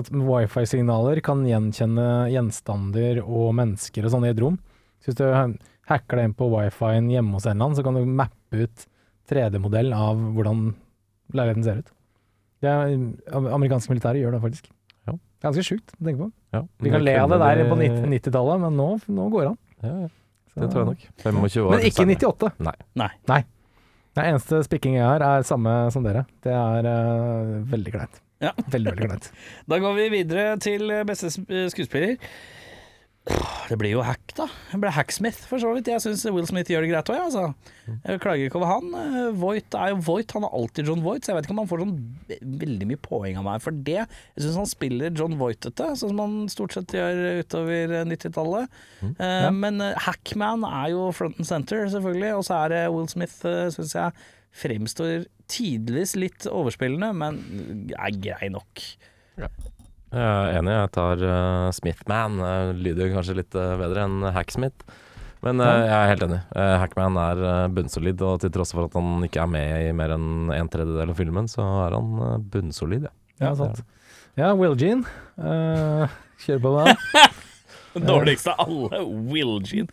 [0.00, 4.58] At wifi-signaler kan gjenkjenne gjenstander og mennesker og sånn i et rom.
[5.00, 5.26] Så hvis du
[5.90, 8.86] hacker deg inn på wifi-en hjemme hos en eller annen, så kan du mappe ut
[9.30, 10.70] 3D-modell av hvordan
[11.36, 11.92] leiligheten ser ut.
[12.60, 12.94] Det er,
[13.40, 14.66] amerikanske militære gjør det faktisk.
[15.08, 15.14] Ja.
[15.46, 16.30] Ganske sjukt å tenke på.
[16.56, 19.52] ja, Vi kan le av det der på 90 90-tallet, men nå, nå går det
[19.52, 19.60] an.
[19.80, 20.10] Ja, ja,
[20.60, 21.06] det tror jeg nok.
[21.22, 21.70] 25 år.
[21.72, 22.52] Men ikke er 98.
[22.68, 22.76] Nei.
[23.00, 23.10] Nei.
[23.30, 23.40] Nei.
[24.18, 26.26] Det eneste spikking jeg har, er samme som dere.
[26.44, 28.22] Det er uh, veldig kleint.
[28.42, 28.50] Ja.
[28.58, 29.30] Veldig, veldig kleint.
[29.70, 31.30] Da går vi videre til beste
[31.72, 32.16] skuespiller.
[33.70, 34.48] Det blir jo Hack, da.
[34.72, 35.86] Det blir Hacksmith, for så vidt.
[35.92, 38.00] Jeg syns Will Smith gjør det greit òg, jeg, altså.
[38.08, 38.88] Jeg klager ikke over han.
[38.98, 41.60] Eh, Voight er jo Voight, han er alltid John Voight, så jeg vet ikke om
[41.62, 41.94] han får sånn
[42.64, 44.00] veldig mye poeng av meg for det.
[44.02, 48.78] Jeg syns han spiller John Voightete, sånn som han stort sett gjør utover eh, 90-tallet.
[49.06, 53.10] Eh, Men eh, Hackman er jo front and center, selvfølgelig, og så er det Will
[53.12, 53.38] Smith,
[53.76, 54.26] syns jeg,
[54.64, 57.38] fremstår tidvis litt overspillende, men
[57.94, 58.82] er grei nok.
[60.10, 62.40] Jeg er enig, jeg tar uh, Smithman.
[62.82, 64.86] Lyder kanskje litt uh, bedre enn Hacksmith.
[65.44, 66.40] Men uh, jeg er helt enig.
[66.82, 67.44] Hackman er
[67.76, 71.14] bunnsolid, og til tross for at han ikke er med i mer enn en tredjedel
[71.14, 73.14] av filmen, så er han bunnsolid, ja.
[73.40, 73.80] Ja, sant.
[74.36, 75.06] Ja, Will Jean.
[76.44, 77.30] Kjør på med det.
[77.96, 79.00] Den dårligste av alle.
[79.30, 79.88] Will Jean,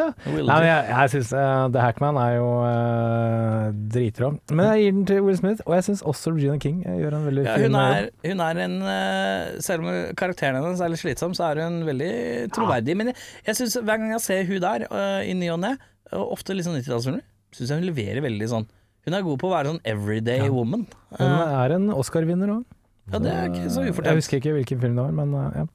[0.00, 0.08] ja.
[0.26, 4.32] Will Nei, men jeg, jeg syns The Hackman er jo uh, dritrå.
[4.50, 7.16] Men jeg gir den til Will Smith, og jeg syns også Regina King eh, gjør
[7.20, 11.02] en veldig Ja, fin er, hun er en uh, Selv om karakteren hennes er litt
[11.04, 12.10] slitsom, så er hun veldig
[12.56, 12.96] troverdig.
[12.98, 15.74] Men jeg, jeg synes hver gang jeg ser hun der uh, i ny og ne,
[16.10, 17.22] ofte litt sånn 90-tallsfilmer,
[17.54, 18.66] syns jeg hun leverer veldig sånn
[19.06, 20.82] Hun er god på å være sånn everyday woman.
[21.16, 22.64] Hun Eh, er en Oscar-vinner òg.
[23.12, 25.68] ja, det er ikke så Jeg husker ikke hvilken film det var, men eh, ja.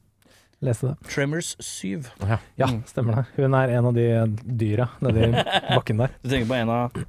[0.63, 1.09] Leste det.
[1.11, 2.03] Tremors 7.
[2.55, 3.23] Ja, stemmer det.
[3.35, 4.07] Hun er en av de
[4.43, 6.13] dyra nedi bakken der.
[6.23, 6.99] Du tenker på en av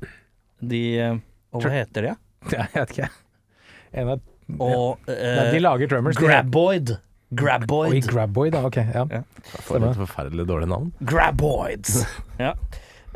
[0.67, 1.19] de eh,
[1.55, 2.15] Og hva heter de?
[2.57, 3.11] Jeg vet ikke.
[3.97, 4.25] En av,
[4.59, 6.19] Og Nei, de uh, lager Tremors.
[6.21, 6.97] Graboid.
[7.37, 7.95] Graboid.
[7.95, 8.55] Oi, Graboid.
[8.55, 8.65] Da.
[8.67, 9.07] Ok, ja.
[9.11, 9.23] Ja.
[9.67, 10.91] For et forferdelig dårlig navn.
[11.07, 12.03] Graboids.
[12.43, 12.53] ja.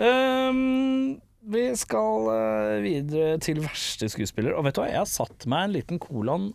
[0.00, 4.54] Um, vi skal eh, videre til verste skuespiller.
[4.56, 6.50] Og vet du hva, jeg har satt meg en liten kolon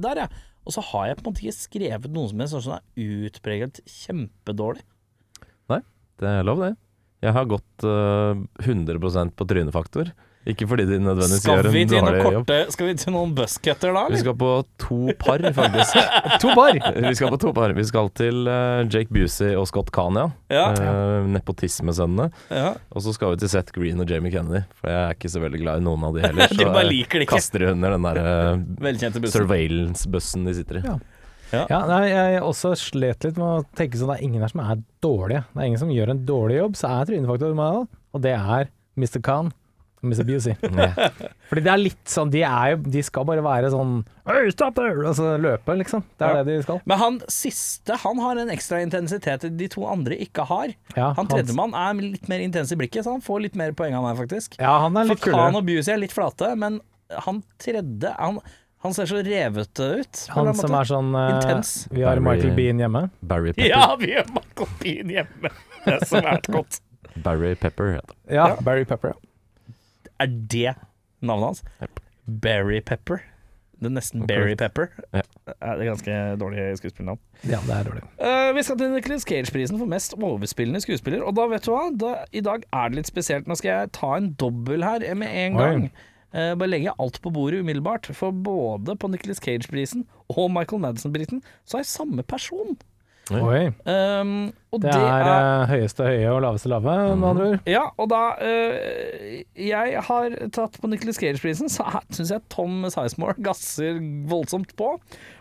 [0.00, 0.46] der, jeg.
[0.68, 3.80] Og så har jeg på en måte ikke skrevet noe som helst som er utpreget
[3.88, 4.84] kjempedårlig.
[5.72, 5.80] Nei,
[6.20, 6.74] Det er lov, det.
[7.20, 10.12] Jeg har gått uh, 100% på trynefaktor.
[10.48, 12.72] Ikke fordi de nødvendigvis Skal gjør vi en dårlig korte, jobb.
[12.72, 15.98] Skal vi til noen buzzcutter da, Vi skal på to par, faktisk.
[16.42, 16.78] To par!
[16.96, 17.74] Vi skal på to par.
[17.76, 20.30] Vi skal til uh, Jake Busey og Scott Kania.
[20.48, 20.70] Ja.
[20.72, 22.30] Uh, nepotismesønnene.
[22.48, 22.72] ja.
[22.88, 24.64] Og så skal vi til Seth Green og Jamie Kennedy.
[24.80, 26.56] For jeg er ikke så veldig glad i noen av de heller.
[26.60, 27.36] De bare liker det ikke.
[27.36, 30.84] kaster de under den der uh, surveillance-bussen de sitter i.
[30.88, 30.98] Ja.
[31.50, 31.64] Ja.
[31.66, 34.60] Ja, nei, jeg også slet litt med å tenke sånn det er ingen her som
[34.62, 35.44] er dårlige.
[35.50, 37.88] Det er ingen som gjør en dårlig jobb, så er trynefaktor meg.
[38.14, 39.18] Og det er Mr.
[39.26, 39.50] Khan
[40.02, 40.24] Mr.
[40.24, 40.54] Busey.
[41.50, 43.98] Fordi det er litt sånn De, er jo, de skal bare være sånn
[44.30, 45.02] Hey, stop there!
[45.10, 46.04] Altså løpe, liksom.
[46.16, 46.42] Det er Ja.
[46.46, 46.78] det de skal.
[46.88, 50.72] Men han siste han har en ekstra intensitet de to andre ikke har.
[50.96, 53.92] Ja, Han tredjemann er litt mer intens i blikket, så han får litt mer poeng
[53.98, 54.54] av meg, faktisk.
[54.60, 55.56] Ja, han er For litt Khan kulere.
[55.60, 56.80] og Busey er litt flate, men
[57.26, 58.38] han tredje Han,
[58.84, 60.20] han ser så revete ut.
[60.36, 61.88] Han som er sånn eh, Intens.
[61.90, 63.02] Vi har Barry- Michael Bean hjemme.
[63.20, 63.52] Barry.
[63.56, 63.68] Pepper.
[63.68, 65.50] Ja, vi har Michael Bean hjemme.
[65.84, 66.80] Det er svært godt.
[67.24, 68.46] Barry Pepper heter ja.
[68.54, 69.16] Ja, Barry Pepper.
[69.16, 69.26] ja.
[70.20, 70.76] Er det
[71.24, 71.62] navnet hans?
[71.82, 72.00] Yep.
[72.42, 73.22] Barry Pepper.
[73.80, 74.26] Det er nesten.
[74.28, 74.90] Barry Pepper.
[75.16, 75.22] Ja.
[75.48, 77.20] Det er ganske dårlig skuespillernavn.
[77.48, 78.02] Ja, det er dårlig.
[78.20, 81.24] Uh, vi skal til Nicholas Cage-prisen for mest overspillende skuespiller.
[81.24, 83.48] Og da vet du hva, da, i dag er det litt spesielt.
[83.48, 85.88] Nå skal jeg ta en dobbel her med en gang.
[86.30, 88.10] Uh, bare legge alt på bordet umiddelbart.
[88.16, 92.76] For både på Nicholas Cage-prisen og Michael Madison-prisen så er jeg samme person.
[93.30, 93.66] Oi.
[93.86, 97.68] Um, og Det er er høyeste høye og laveste lave, med andre ord.
[97.68, 103.36] Ja, og da uh, Jeg har tatt på Nicholas Cage-prisen, så syns jeg Tom Sizemore
[103.42, 104.96] gasser voldsomt på.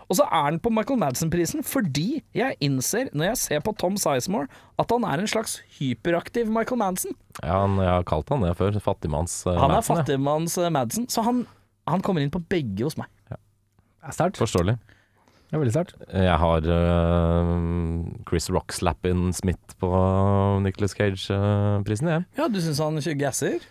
[0.10, 3.98] Og så er han på Michael Madsen-prisen fordi jeg innser, når jeg ser på Tom
[4.02, 4.50] Sizemore,
[4.82, 7.14] at han er en slags hyperaktiv Michael Madsen.
[7.44, 8.80] Ja, han, jeg har kalt han det før.
[8.84, 11.46] Fattigmanns uh, Han er fattigmanns øh, Madsen, så han,
[11.88, 13.12] han kommer inn på begge hos meg.
[13.30, 13.38] Det
[14.10, 14.42] er sterkt.
[14.42, 14.80] Forståelig.
[15.50, 15.96] Det er veldig sterkt.
[16.14, 17.54] Jeg har uh,
[18.30, 19.90] Chris Rock-slappen Smith på
[20.62, 22.26] Nicholas Cage-prisen, jeg.
[22.38, 23.66] Ja, du syns han ikke gasser?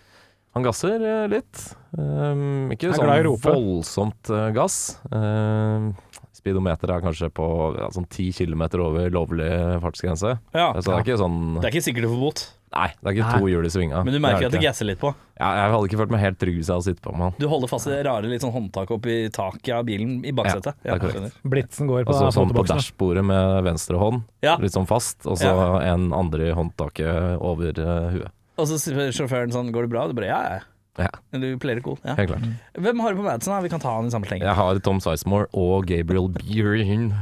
[0.57, 1.61] Han gasser uh, litt.
[1.95, 4.97] Um, ikke Er sånn voldsomt uh, gass.
[4.99, 7.47] speedometer speedometeret er kanskje på
[7.79, 10.35] ja, sånn 10 km over lovlig fartsgrense.
[10.51, 10.73] Ja.
[10.81, 13.15] Så det er ikke sånn Det er ikke sikkert du får bot, Nei, det er
[13.17, 13.39] ikke Nei.
[13.39, 14.03] to hjul i svinga.
[14.05, 14.67] men du merker er at det ikke.
[14.69, 15.09] gasser litt på.
[15.39, 17.33] Ja, jeg hadde ikke følt meg helt trygg hvis jeg hadde sittet på med han.
[17.39, 20.75] Du holder fast i det rare litt sånn håndtaket oppi taket av bilen i baksetet.
[20.85, 21.39] Ja, det er korrekt.
[21.43, 24.57] Blitsen går på Altså sånn på dashbordet med venstre hånd, Ja.
[24.61, 25.93] litt sånn fast, og så Ja.
[25.93, 28.29] en andre i håndtaket over uh, huet.
[28.59, 30.61] Og så sier sjåføren sånn 'Går det bra?' Du bare 'Ja, ja'.
[30.99, 31.97] Ja, Du det cool.
[32.03, 32.13] Ja.
[32.15, 32.43] helt klart.
[32.75, 33.53] Hvem har du på Madsen?
[33.53, 33.61] da?
[33.61, 34.41] Vi kan ta han i samme sleng.
[34.41, 37.13] Jeg har Tom Sizemore og Gabriel Bierin.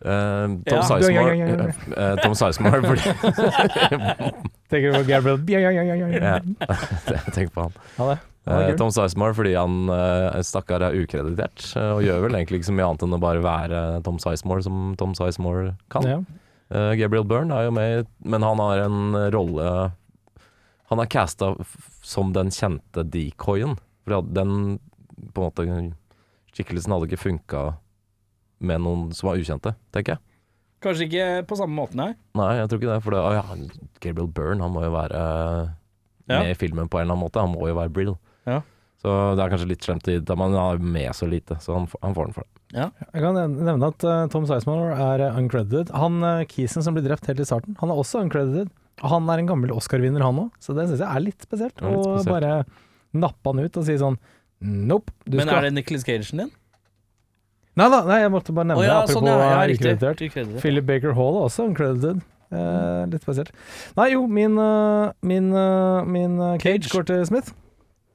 [0.00, 0.82] Eh, Tom Ja.
[0.88, 2.80] Sizemore Ja, ja, ja, eh, Tom Sizemore
[4.70, 6.40] Tenker du på Gabriel Ja,
[7.34, 8.18] Tenk på han.
[8.48, 8.70] Eh.
[8.80, 9.90] Tom Sizemore fordi han
[10.46, 13.42] stakkar er ukreditert, eh, og gjør vel egentlig ikke så mye annet enn å bare
[13.44, 16.08] være Tom Sizemore som Tom Sizemore kan.
[16.08, 16.18] Ja.
[16.72, 19.68] Eh, Gabriel Byrne er jo med, men han har en rolle
[20.90, 21.52] Han er casta
[22.02, 23.76] som den kjente decoyen.
[24.02, 24.78] For den
[25.36, 25.94] på en måte
[26.56, 27.60] skikkelsen hadde ikke funka
[28.60, 30.22] med noen som var ukjente, tenker jeg.
[30.80, 32.10] Kanskje ikke på samme måte, nei.
[32.38, 33.00] Nei, jeg tror ikke det.
[33.04, 33.42] For det, ja,
[34.00, 35.22] Gabriel Byrne, han må jo være
[36.30, 36.38] Ja.
[36.40, 37.40] med i filmen på en eller annen måte.
[37.42, 38.14] Han må jo være Brill.
[38.46, 38.60] Ja.
[39.02, 42.00] Så det er kanskje litt slemt, da man har med så lite, så han, får-
[42.04, 42.50] han får den for det.
[42.76, 45.90] Jeg kan nevne at uh, Tom Sizemore er eh, uncredited.
[45.96, 48.68] Han uh, Kisen som blir drept helt i starten, han er også uncredited.
[49.00, 51.80] Og han er en gammel Oscar-vinner, han òg, så det syns jeg er litt spesielt.
[51.80, 52.52] Ja, Å bare
[53.16, 54.18] nappe han ut og si sånn
[54.60, 55.10] Nope.
[55.24, 56.50] Du Men skal er det Nicholas Gagen din?
[57.78, 59.14] Nei da, nei, jeg måtte bare nevne Å ja, det.
[59.14, 59.38] sånn, ja.
[59.38, 59.86] ja riktig.
[59.94, 60.22] ukreditert.
[60.26, 60.60] Ukreditert.
[60.64, 62.20] Philip Baker Hall er også uncredited.
[62.50, 63.52] Eh, litt spesielt.
[63.96, 66.92] Nei, jo, min, eh, min, eh, min eh, Cage Cage.
[66.96, 67.52] går til Smith.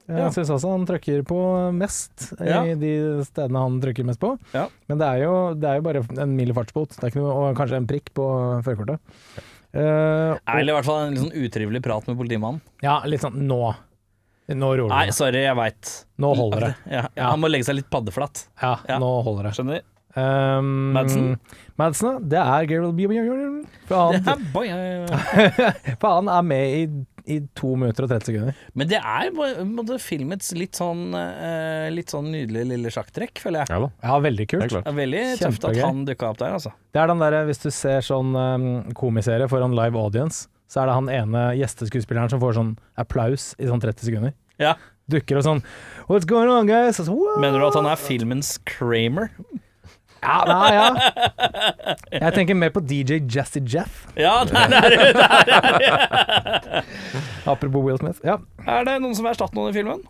[0.06, 0.28] Jeg Ja.
[0.30, 2.60] syns også han trykker på mest Ja.
[2.62, 4.38] i de stedene han trykker mest på.
[4.54, 4.68] Ja.
[4.88, 7.32] Men det er, jo, det er jo bare en mild fartsbot, det er ikke noe,
[7.50, 8.28] og kanskje en prikk på
[8.62, 9.00] førerkortet.
[9.74, 12.60] Eh, Eller i hvert fall en litt sånn utrivelig prat med politimannen.
[12.82, 13.74] ja, litt sånn nå.
[14.54, 15.88] Nå roer Nei, sorry, jeg veit.
[16.22, 16.72] Nå holder det.
[16.92, 18.44] Ja, ja, han må legge seg litt paddeflatt.
[18.62, 18.98] Ja, Ja.
[19.02, 19.52] nå holder det.
[19.58, 19.80] Skjønner?
[20.16, 21.34] Um, Madsen?
[21.76, 23.58] Madsen, det er Gabriel Bjørn.
[23.84, 24.46] For Det han,
[26.30, 26.86] er er med i,
[27.34, 28.54] i to minutter og 30 sekunder.
[28.72, 29.28] Men det er
[29.68, 33.74] måte filmets litt sånn eh, Litt sånn nydelige lille sjakktrekk, føler jeg.
[33.74, 34.70] Ja Ja, veldig kult.
[34.72, 36.72] Det er veldig tøft at han dukka opp der, altså.
[36.94, 40.90] Det er den derre, hvis du ser sånn um, komiserie foran live audience, så er
[40.90, 44.34] det han ene gjesteskuespilleren som får sånn applaus i sånn 30 sekunder.
[44.60, 44.74] Ja.
[45.08, 45.60] Dukker og sånn
[46.10, 46.98] What's going on, guys?
[47.00, 49.30] Så, Mener du at han er filmens Kramer?
[50.20, 50.86] Ja, nei, ja.
[52.10, 54.98] Jeg tenker mer på DJ Jazzy Jeff, Ja, der er det!
[55.14, 55.78] Der er
[56.66, 56.82] det.
[57.46, 58.20] apropos Will Smith.
[58.26, 58.36] Ja.
[58.66, 60.02] Er det noen som vil erstatte noen i filmen?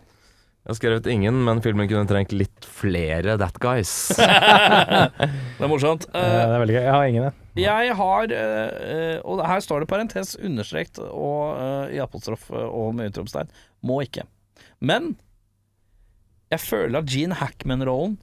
[0.66, 3.92] Jeg har skrevet ingen, men filmen kunne trengt litt flere That Guys.
[4.16, 6.08] Det er morsomt.
[6.10, 6.82] Eh, det er veldig gøy.
[6.82, 7.45] Jeg har ingen, jeg.
[7.56, 12.94] Jeg har eh, eh, Og her står det parentes understrekt og eh, i apostrof og
[12.96, 13.50] med utropstegn.
[13.86, 14.26] Må ikke.
[14.80, 15.14] Men
[16.52, 18.18] jeg føler at Gene Hackman-rollen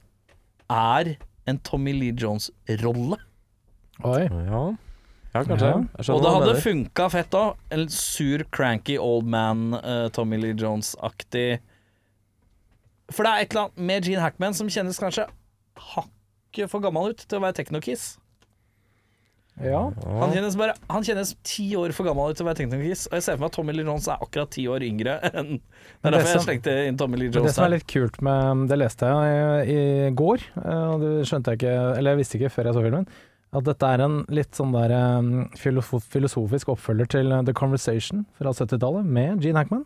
[0.72, 1.16] er
[1.50, 3.18] en Tommy Lee Jones-rolle.
[4.04, 4.22] Oi.
[4.24, 4.62] Ja,
[5.34, 5.68] ja kanskje.
[5.68, 6.14] Ja.
[6.14, 7.60] Og det hadde funka fett òg.
[7.74, 11.60] En sur, cranky old man, uh, Tommy Lee Jones-aktig.
[13.12, 15.26] For det er et eller annet med Gene Hackman som kjennes kanskje
[15.92, 18.14] hakket for gammel ut til å være Technokiss.
[19.62, 19.80] Ja.
[20.18, 23.04] Han kjennes bare Han kjennes ti år for gammel ut til å være Technokiss.
[23.10, 25.52] Og jeg ser for meg at Tommy Lee Jones er akkurat ti år yngre enn
[25.60, 27.52] Det er derfor jeg slengte inn Tommy Lee Jones.
[27.52, 31.12] Det som er litt kult med Det leste jeg i, i går, eh, og det
[31.30, 33.08] skjønte jeg ikke Eller jeg visste ikke før jeg så filmen.
[33.54, 34.90] At dette er en litt sånn der
[35.22, 39.84] um, filosofisk oppfølger til uh, The Conversation fra 70-tallet med Gene Hackman.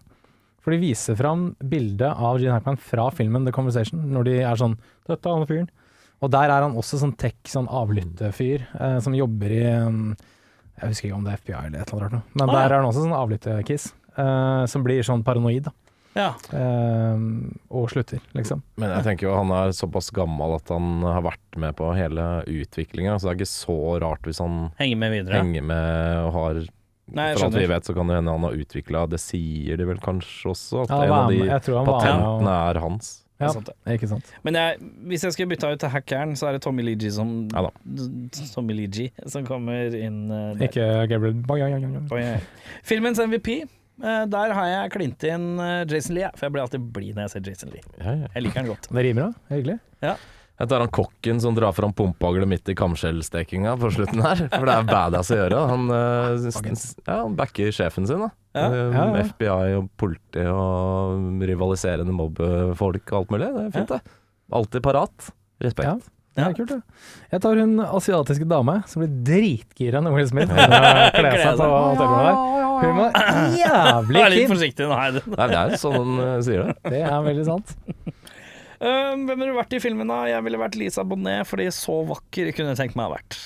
[0.64, 4.60] For de viser fram bildet av Gene Hackman fra filmen The Conversation, når de er
[4.60, 4.78] sånn
[5.08, 5.68] Dette er han fyren.
[6.22, 10.16] Og der er han også sånn tech, sånn avlyttefyr, eh, som jobber i um,
[10.80, 12.32] Jeg husker ikke om det er FBI eller et eller annet rart.
[12.34, 12.66] Men Ah, der ja.
[12.68, 15.72] er han også sånn avlyttekiss, eh, som blir sånn paranoid, da.
[16.18, 16.28] Ja.
[16.50, 17.18] Eh,
[17.70, 18.62] og slutter, liksom.
[18.80, 22.24] Men jeg tenker jo han er såpass gammel at han har vært med på hele
[22.50, 25.38] utviklinga, så det er ikke så rart hvis han Henger med videre.
[25.38, 26.60] henger med og har
[27.08, 29.84] Nei, For alt vi vet, så kan det hende han har utvikla Det sier de
[29.88, 33.24] vel kanskje også, at Ja, en av de patentene er hans.
[33.38, 34.30] Ja, sant, ikke sant.
[34.42, 37.10] Men jeg, hvis jeg skulle bytta ut til hackeren, så er det Tommy Lee G
[37.14, 37.70] som Ja da.
[38.54, 40.66] Tommy Leegee, som kommer inn uh, der.
[40.66, 41.60] Ikke Gabriel oi.
[42.18, 42.38] Oi, oi.
[42.86, 43.62] Filmens MVP,
[43.98, 47.26] Uh, der har jeg klint inn eh, Jason Lee, for jeg blir alltid blid når
[47.26, 47.82] jeg ser Jason Lee.
[47.98, 48.32] Ja, ja.
[48.36, 48.90] Jeg liker han godt.
[48.94, 49.54] Det rimer, da.
[49.56, 49.80] Hyggelig.
[50.58, 54.40] Jeg tar han kokken som drar fram pumpehaglet midt i kamskjellstekinga på slutten her.
[54.50, 55.60] For det er badass å gjøre.
[55.70, 56.48] Han, eh,
[57.06, 58.30] ja, han backer sjefen sin, da.
[58.58, 58.64] Ja.
[58.66, 59.24] Eh, Ja, ja.
[59.28, 63.50] FBI og politi og rivaliserende mobbefolk og alt mulig.
[63.54, 64.00] Det er fint, det.
[64.58, 65.30] Alltid parat.
[65.62, 65.86] Respekt.
[65.86, 66.14] Ja.
[66.38, 66.82] Det er kult, det.
[67.32, 70.52] Jeg tar hun asiatiske dame som blir dritgira når Will Smith
[71.18, 72.36] kler seg på hotellrommet der.
[72.78, 73.16] Hun var
[73.58, 74.86] jævlig Vær litt forsiktig.
[74.90, 76.76] Nei, det er sånn han eh, sier det.
[76.94, 77.74] Det er veldig sant.
[78.78, 80.20] Eh, hvem ville du vært i filmen, da?
[80.30, 83.40] Jeg ville vært Lisa Bonnet, fordi så vakker kunne jeg tenkt meg å ha vært.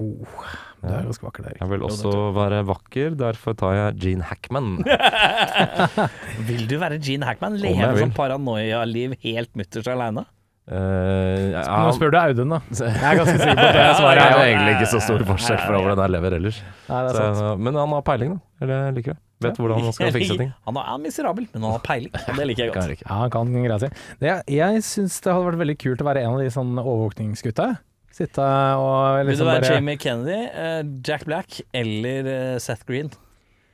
[0.00, 0.44] Oh,
[0.80, 1.56] du er ganske vakker der.
[1.60, 4.78] Jeg vil også være vakker, derfor tar jeg Gene Hackman.
[6.48, 7.58] Vil du være Gene Hackman?
[7.62, 10.24] Leve sånn paranoia-liv helt mutters aleine?
[10.62, 12.60] Uh, ja, Nå spør du Audun, da.
[12.78, 15.58] Jeg er ganske sikker på at det svaret er jo egentlig ikke så stor forskjell
[15.58, 16.60] fra hvordan jeg lever ellers.
[16.86, 17.64] Nei, det er Så, sant.
[17.66, 18.42] men han har peiling, da.
[18.62, 19.20] Eller liker det.
[19.44, 20.50] Vet hvordan han skal fikse ting.
[20.68, 22.12] Han er miserabel, men han har peiling.
[22.14, 22.92] og Det liker jeg godt.
[22.94, 23.00] jeg.
[23.06, 23.90] Ja, han kan greia si.
[24.22, 27.66] Det, jeg syns det hadde vært veldig kult å være en av de sånn overvåkningsgutta.
[28.12, 32.84] Sitte og Vil du liksom være bare Jamie Kennedy, eh, Jack Black eller eh, Seth
[32.88, 33.08] Green?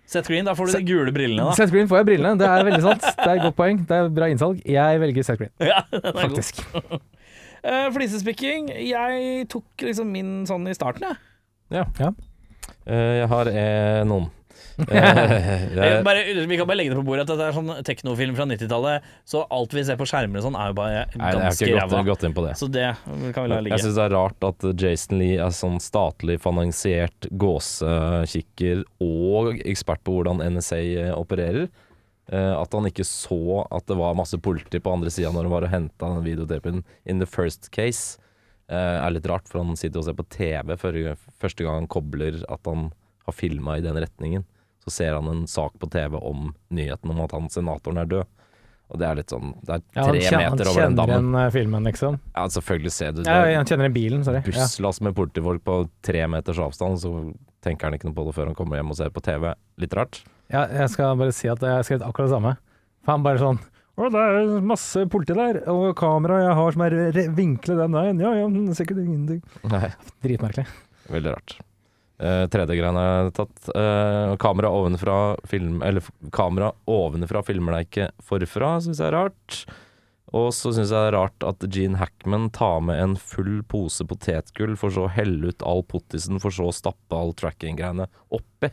[0.09, 1.57] Seth Green, da får du de gule brillene, da.
[1.59, 3.03] Seth Green får jeg brillene, det er veldig sant.
[3.05, 3.83] Det er et godt poeng.
[3.91, 4.63] Det er bra innsalg.
[4.65, 5.83] Jeg velger Seth Green, Ja,
[6.17, 6.63] faktisk.
[6.79, 8.71] uh, Flisespikking.
[8.89, 11.19] Jeg tok liksom min sånn i starten, jeg.
[12.89, 14.31] Eh, jeg har eh, noen.
[16.07, 19.09] Bare, vi kan bare legge det på bordet at dette er sånn teknofilm fra 90-tallet,
[19.27, 22.03] så alt vi ser på skjermene sånn, er jo bare jeg ganske ræva.
[22.47, 22.53] det.
[22.61, 22.87] Så det
[23.35, 23.81] kan vi la Jeg ligge.
[23.83, 30.19] syns det er rart at Jason Lee er sånn statlig finansiert gåsekikker og ekspert på
[30.19, 31.69] hvordan NSA opererer.
[32.29, 35.55] Eh, at han ikke så at det var masse politi på andre sida når han
[35.55, 38.19] var og henta den videotapen in the first case,
[38.69, 39.47] Uh, er litt rart.
[39.49, 42.91] For han sitter og ser på TV første gang han kobler at han
[43.25, 44.45] har filma i den retningen.
[44.89, 48.35] Så ser han en sak på TV om nyheten om at han senatoren er død.
[48.89, 51.27] Og det er litt sånn Det er tre ja, kjenner, meter over den kjenner dammen.
[51.29, 52.15] igjen eh, filmen, liksom.
[52.33, 53.29] Ja, selvfølgelig ser du det.
[53.29, 54.41] Ja, han kjenner igjen bilen, sorry.
[54.47, 55.77] Busslass med politifolk på
[56.09, 57.13] tre meters avstand, så
[57.65, 59.51] tenker han ikke noe på det før han kommer hjem og ser på TV.
[59.85, 60.23] Litt rart.
[60.49, 62.55] Ja, jeg skal bare si at jeg har skrevet akkurat det samme.
[63.05, 63.61] For han bare sånn
[63.99, 66.99] Å, det er masse politi der, og kamera jeg har som er
[67.35, 68.21] vinklet den veien.
[68.23, 68.49] Ja, ja,
[68.79, 69.43] sikkert ingenting.
[70.25, 70.69] Dritmerkelig.
[71.11, 71.59] veldig rart.
[72.19, 73.69] Uh, tredje jeg har tatt.
[73.71, 75.83] Uh, kamera ovenfra film...
[75.87, 79.61] Eller kamera ovenfra filmer deg ikke forfra, syns jeg er rart.
[80.37, 84.05] Og så syns jeg det er rart at Gene Hackman tar med en full pose
[84.09, 88.73] potetgull, for så å helle ut all pottisen, for så å stappe all tracking-greiene oppi.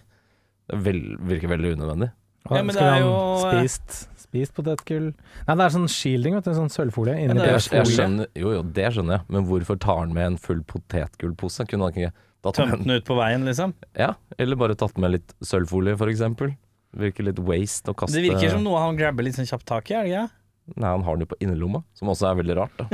[0.65, 2.11] Det er vel, virker veldig unødvendig.
[2.49, 3.13] Ja, men det skulle er han jo,
[3.47, 6.51] eh, spist, spist potetgull Nei, det er sånn shielding, vet du.
[6.53, 9.47] Sånn sølvfolie inni ja, er Jeg, jo jeg skjønner, jo, jo, det skjønner jeg, men
[9.49, 11.65] hvorfor tar han med en full potetgullpose?
[11.71, 12.11] Kunne han ikke
[12.53, 13.73] Tømt den ut på veien, liksom.
[13.97, 16.53] Ja, eller bare tatt med litt sølvfolie, for eksempel.
[16.95, 19.89] Virker litt waste å kaste Det virker som noe han grabber litt sånn kjapt tak
[19.91, 20.27] i, er det ikke?
[20.73, 22.85] Nei, han har den jo på innerlomma, som også er veldig rart, da.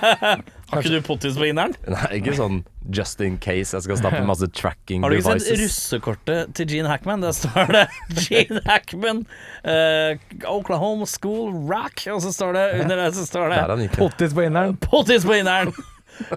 [0.70, 1.74] Har ikke du pottis på inneren?
[1.92, 2.62] Nei, ikke sånn
[2.96, 5.50] just in case jeg skal stappe masse tracking Har du ikke devices.
[5.50, 7.20] sett russekortet til Gene Hackman?
[7.20, 7.84] Der står det
[8.24, 9.26] Gene Hackman,
[9.68, 10.16] uh,
[10.48, 13.90] Oklahoma School Rock, og så står det under det så står det.
[13.98, 14.80] Pottis på inneren.
[14.80, 15.74] Pottis på inneren!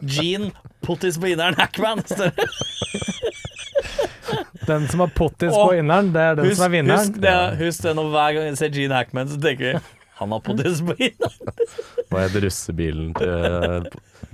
[0.04, 0.52] Gene
[0.84, 2.04] Pottis på inneren Hackman.
[4.68, 7.00] Den som har pottis på inneren, det er den Husk, som er vinneren.
[7.00, 10.32] husk, det, husk det når hver gang jeg ser Gene Hackman, så tenker jeg han
[10.32, 11.54] har pottis på inneren.
[12.12, 13.88] Hva heter russebilen til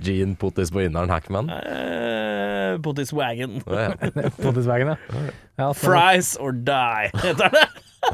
[0.04, 1.48] Gene Pottis på inneren Hackman?
[1.50, 3.62] Eh, pottis Wagon.
[3.66, 3.88] Ja,
[4.22, 5.22] ja, Pottiswagen, ja.
[5.58, 7.64] ja så, Fries or die, heter det.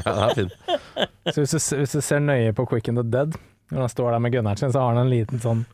[0.05, 0.55] det er fint.
[1.33, 3.37] så hvis, du, hvis du ser nøye på Quick and the Dead,
[3.71, 5.65] når han står der med gunneren sin, så har han en liten sånn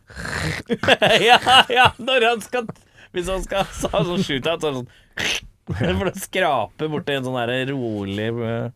[1.28, 1.38] ja,
[1.70, 2.66] ja, når han skal
[3.14, 4.88] Hvis han skal ha sånn shootout, så er det sånn
[5.98, 8.66] For det skraper borti en sånn derre rolig eh,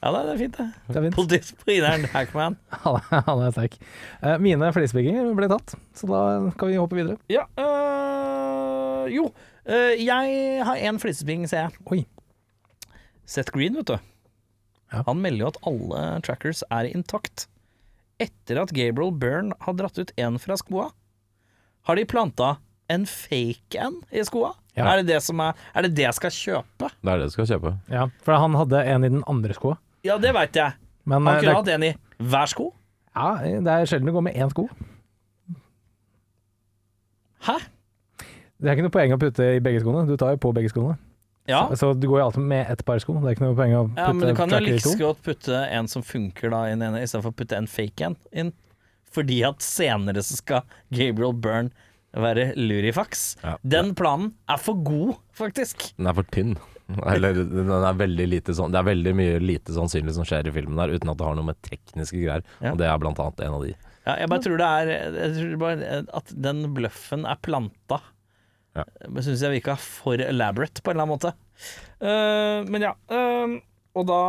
[0.00, 0.66] Ja, det er fint, det.
[0.88, 1.16] Det er fint.
[1.16, 2.58] Pottis på inneren, Hackman.
[2.84, 3.74] Han er- han er sterk.
[4.22, 6.20] Eh, mine flisebygginger ble tatt, så da
[6.60, 7.18] kan vi hoppe videre.
[7.32, 9.26] Ja, øh, jo.
[10.00, 11.82] jeg har én flisesping, ser jeg.
[11.92, 12.00] Oi.
[13.28, 13.96] Seth Green, vet du.
[14.90, 15.02] Ja.
[15.06, 17.44] Han melder jo at alle trackers er intakt.
[18.20, 20.90] Etter at Gabriel Byrne har dratt ut en fra skoa,
[21.88, 22.58] har de planta
[22.90, 24.52] en fake en i skoa.
[24.76, 24.86] Ja.
[24.92, 26.90] Er, det det er, er det det jeg skal kjøpe?
[27.00, 27.74] Det er det du skal kjøpe.
[27.90, 29.78] Ja, for han hadde en i den andre skoa.
[30.06, 30.76] Ja, det veit jeg.
[31.08, 32.70] Men Han eh, kunne det, hatt en i hver sko.
[33.16, 33.28] ja,
[33.64, 34.68] det er sjelden du går med én sko.
[37.48, 37.56] Hæ?
[38.60, 40.04] Det er ikke noe poeng å putte i begge skoene.
[40.08, 40.98] Du tar jo på begge skoene.
[41.48, 41.62] Ja.
[41.76, 43.16] Så du går jo alltid med ett par sko.
[43.20, 45.62] Det er ikke noe poeng å putte ja, men du kan jo like godt putte
[45.66, 48.52] en som funker da i inn ene, istedenfor å putte en fake en inn.
[49.10, 51.72] Fordi at senere så skal Gabriel Byrne
[52.14, 53.34] være lurifax.
[53.42, 53.56] Ja.
[53.62, 55.90] Den planen er for god, faktisk.
[55.98, 56.56] Den er for tynn.
[57.06, 60.54] Eller den er veldig lite sånn Det er veldig mye lite sannsynlig som skjer i
[60.56, 62.42] filmen der, uten at det har noe med tekniske greier.
[62.58, 62.72] Ja.
[62.72, 63.74] Og det er blant annet en av de.
[64.08, 68.00] Ja, jeg bare tror det er Jeg tror bare at den bløffen er planta.
[68.78, 68.84] Ja.
[69.08, 71.32] Men syns jeg virka for elaborate, på en eller annen måte.
[72.00, 72.94] Uh, men ja.
[73.10, 73.58] Uh,
[73.98, 74.20] og da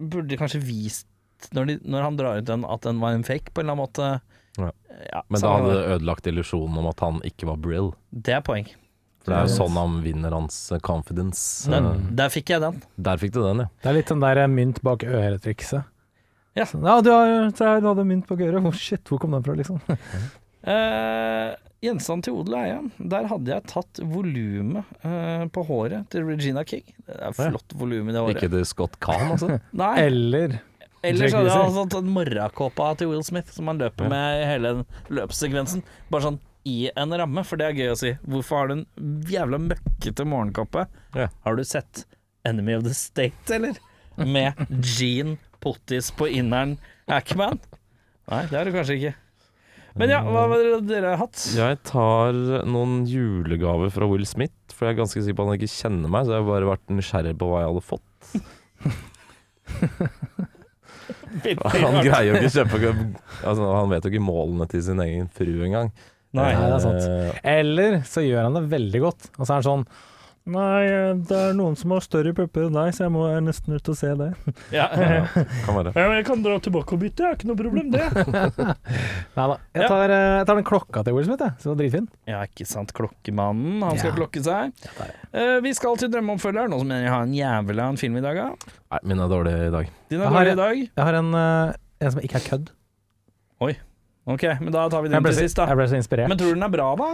[0.00, 1.08] burde de kanskje vist,
[1.52, 3.76] når, de, når han drar ut den, at den var en fake, på en eller
[3.76, 4.08] annen måte.
[4.56, 4.70] Ja.
[5.10, 7.92] Ja, Men da hadde det ødelagt illusjonen om at han ikke var Brill.
[8.10, 8.68] Det er poeng.
[9.24, 11.70] For det er jo sånn han vinner hans eh, confidence.
[11.72, 12.82] Den, der fikk jeg den.
[13.00, 13.68] Der fikk du den, ja.
[13.80, 15.88] Det er litt sånn der mynt bak øret-trikset.
[16.54, 16.66] Ja.
[16.68, 18.60] Ja, du, har, du hadde mynt bak øret.
[18.60, 19.80] Oh, shit, hvor kom den fra, liksom?
[19.88, 22.78] Uh, gjenstand til odel og eie.
[23.14, 26.84] Der hadde jeg tatt volumet eh, på håret til Regina King.
[27.06, 28.38] Det er flott volum i det håret.
[28.40, 29.58] Ikke det Scott Kahn, altså.
[29.82, 30.58] Nei, Eller
[31.04, 34.12] ellers Jake hadde jeg tatt den morrakåpa til Will Smith som han løper Ja.
[34.14, 34.84] med i hele den
[35.20, 35.84] løpssekvensen.
[36.12, 38.14] Bare sånn i en ramme, for det er gøy å si.
[38.24, 38.86] Hvorfor har du en
[39.28, 40.86] jævla møkkete morgenkåpe?
[41.12, 41.26] Ja.
[41.44, 42.06] Har du sett
[42.48, 43.76] Enemy of the State, eller?
[44.16, 46.78] Med Gene Pottis på inneren
[47.10, 47.60] Hackman?
[48.30, 49.12] Nei, det har du kanskje ikke.
[49.94, 51.38] Men ja, hva har dere hatt?
[51.54, 52.34] Jeg tar
[52.66, 56.10] noen julegaver fra Will Smith, for jeg er ganske sikker på at han ikke kjenner
[56.10, 58.10] meg, så jeg har bare vært nysgjerrig på hva jeg hadde fått.
[61.34, 62.78] Han greier jo ikke kjøpe
[63.42, 65.90] altså, Han vet jo ikke målene til sin egen fru engang.
[66.34, 66.50] Nei.
[66.54, 67.06] Det er sant.
[67.06, 69.28] Eh, Eller så gjør han det veldig godt.
[69.36, 69.84] Og så er han sånn
[70.44, 70.84] Nei,
[71.24, 73.94] det er noen som har større pupper enn deg, så jeg må nesten ut og
[73.96, 74.26] se det.
[74.74, 74.90] Ja.
[75.64, 75.94] Kan være.
[75.96, 78.02] jeg kan dra tilbake og bytte, det er ikke noe problem, det.
[79.38, 79.56] Nei da.
[79.72, 81.56] Jeg tar, eh, jeg tar den klokka til Will Smith, jeg.
[81.62, 82.08] Så det var dritfin.
[82.28, 82.92] Ja, ikke sant.
[82.98, 83.78] Klokkemannen.
[83.86, 84.16] Han skal Ja.
[84.18, 84.74] klokke seg.
[85.32, 86.68] Uh, vi skal til drømmeoppfølgeren.
[86.74, 88.76] noen som mener jeg har en jævel av en film i dag, da?
[88.92, 89.88] Nei, min er dårlig i dag.
[90.12, 90.82] Din er har- dårlig i dag.
[90.84, 91.72] Jeg har en, eh,
[92.04, 92.68] en som ikke er kødd.
[93.64, 93.72] Oi.
[94.28, 95.64] Ok, men da tar vi den til sist, da.
[95.72, 96.28] jeg ble så inspirert.
[96.28, 97.08] Men tror du den er bra, da?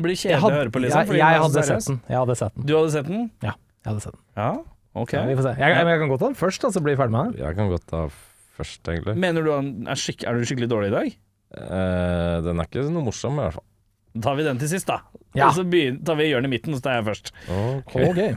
[0.00, 1.10] Blir kjedelig kjedelig å høre på, liksom?
[1.12, 1.98] jeg, jeg, så hadde sett den.
[2.08, 2.68] Jeg hadde sett den.
[2.68, 3.26] Du hadde sett den?
[3.44, 4.22] Ja, Jeg hadde sett den.
[4.40, 4.50] Ja,
[4.94, 5.12] ok.
[5.18, 5.56] Ja, vi får se.
[5.58, 7.42] Jeg, jeg, jeg kan godt ta den først, da, så blir vi ferdig med den.
[7.42, 8.06] Jeg kan godt ta
[8.56, 9.18] først, egentlig.
[9.26, 11.12] Mener du han er, skikk er du skikkelig dårlig i dag?
[11.52, 13.68] Eh, den er ikke noe morsom, i hvert fall.
[14.12, 14.98] Da tar vi den til sist, da.
[15.32, 15.48] Ja.
[15.48, 15.64] Og så
[16.04, 17.32] tar vi hjørnet i midten, så tar jeg først.
[17.48, 17.94] Ok.
[18.10, 18.34] okay.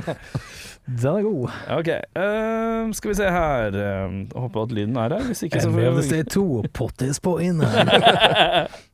[1.02, 1.58] den er god.
[1.78, 5.28] Ok, uh, skal vi se her uh, Håper at lyden er her.
[5.28, 7.70] Hvis ikke, så får vi State 2, pottis på inne.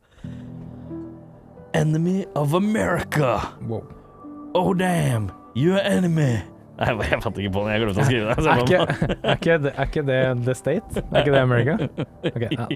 [1.79, 3.55] Enemy of America.
[3.63, 3.87] Wow.
[4.53, 6.43] Oh damn, you're enemy.
[6.79, 7.71] Nei, jeg fant ikke på den.
[7.71, 8.47] Jeg glemte å skrive det.
[8.51, 8.81] Er ikke,
[9.15, 11.03] er, ikke det, er ikke det The State?
[11.05, 11.77] Er ikke det America?
[12.33, 12.67] Okay, ja.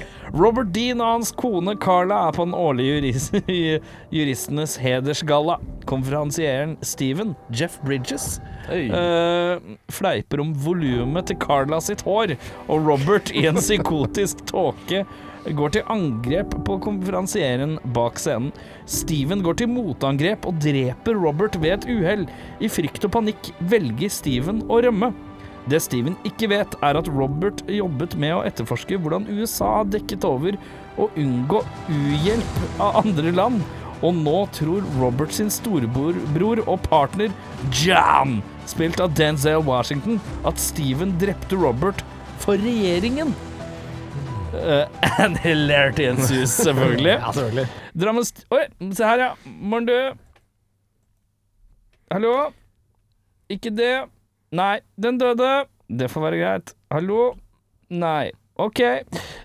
[0.42, 3.36] Robert Dean og hans kone Carla er på den årlige jurist,
[4.16, 5.58] juristenes hedersgalla.
[5.88, 8.38] Konferansieren Steven, Jeff Bridges,
[8.72, 12.36] eh, fleiper om volumet til Carla sitt hår,
[12.68, 15.04] og Robert i en psykotisk tåke
[15.56, 18.50] går til angrep på konferansieren bak scenen.
[18.88, 22.26] Steven går til motangrep og dreper Robert ved et uhell.
[22.60, 25.12] I frykt og panikk velger Steven å rømme.
[25.68, 30.24] Det Steven ikke vet, er at Robert jobbet med å etterforske hvordan USA har dekket
[30.24, 30.56] over
[30.98, 31.60] å unngå
[31.92, 33.60] uhjelp av andre land,
[34.02, 37.32] og nå tror Robert sin storebror og partner
[37.74, 38.38] John,
[38.70, 42.04] spilt av Denzel Washington, at Steven drepte Robert
[42.42, 43.34] for regjeringen.
[44.48, 44.88] Uh,
[45.20, 47.18] and hilarity ensues, selvfølgelig.
[47.20, 47.66] Ja, selvfølgelig.
[48.00, 48.62] Drammens Oi,
[48.96, 49.26] se her, ja.
[49.44, 49.92] Morn, du.
[52.10, 52.32] Hallo?
[53.52, 54.06] Ikke det.
[54.56, 55.66] Nei, den døde.
[56.00, 56.72] Det får være greit.
[56.92, 57.34] Hallo?
[57.92, 58.30] Nei.
[58.58, 58.80] Ok,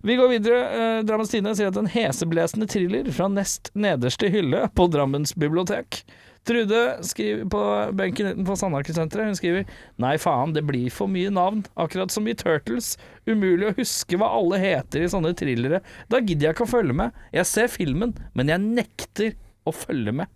[0.02, 0.60] vi går videre.
[0.74, 6.00] Eh, Drammens Tidende sier at en heseblesende thriller fra nest nederste hylle på Drammens bibliotek.
[6.44, 7.60] Trude skriver på
[7.96, 9.30] benken utenfor Sandaker-senteret.
[9.30, 9.70] Hun skriver
[10.02, 11.62] Nei, faen, det blir for mye navn.
[11.80, 12.96] Akkurat som i Turtles.
[13.30, 15.84] Umulig å huske hva alle heter i sånne thrillere.
[16.12, 17.22] Da gidder jeg ikke å følge med.
[17.38, 20.34] Jeg ser filmen, men jeg nekter å følge med.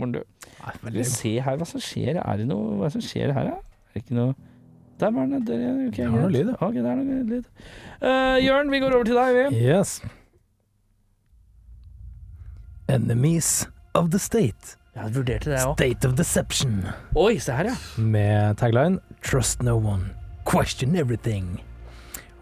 [0.00, 0.24] Morn, du.
[1.06, 2.16] Se her hva som skjer.
[2.24, 3.60] Er det noe Hva som skjer her, da?
[3.60, 4.34] Er det ikke noe
[5.00, 5.44] Der var den.
[5.46, 6.58] Der, okay, Det er noe lyd, ja.
[6.60, 7.48] Ok, det er noe lyd.
[7.98, 9.64] Uh, Jørn, vi går over til deg, vi.
[9.64, 9.98] Yes.
[12.88, 14.76] Enemies of the State.
[14.94, 15.74] Jeg vurderte det òg.
[15.74, 16.82] State of Deception.
[17.18, 17.76] Oi, se her, ja.
[17.98, 20.12] Med tagline Trust no one.
[20.46, 21.56] Question everything.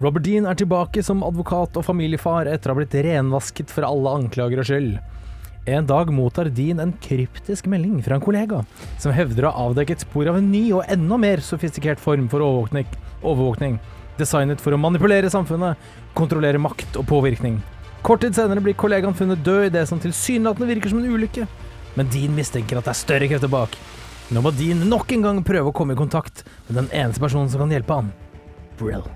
[0.02, 4.12] Robert Dean er tilbake som advokat og familiefar etter å ha blitt renvasket for alle
[4.18, 4.96] anklager og skyld.
[5.64, 8.64] En dag mottar Dean en kryptisk melding fra en kollega,
[8.98, 12.42] som hevder å ha avdekket spor av en ny og enda mer sofistikert form for
[12.42, 12.88] overvåkning,
[13.22, 13.76] overvåkning
[14.18, 15.78] designet for å manipulere samfunnet,
[16.18, 17.60] kontrollere makt og påvirkning.
[18.02, 21.46] Kort tid senere blir kollegaen funnet død i det som tilsynelatende virker som en ulykke,
[21.94, 23.78] men Dean mistenker at det er større krefter bak.
[24.34, 27.52] Nå må Dean nok en gang prøve å komme i kontakt med den eneste personen
[27.52, 28.10] som kan hjelpe han.
[28.82, 29.06] Brill.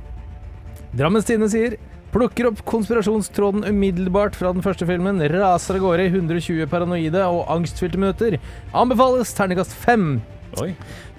[0.94, 1.74] Drammens Tidende sier
[2.14, 7.50] Plukker opp konspirasjonstråden umiddelbart fra den første filmen, raser av gårde i 120 paranoide og
[7.52, 8.38] angstfylte minutter.
[8.76, 10.22] Anbefales terningkast fem.
[10.62, 10.70] Oi.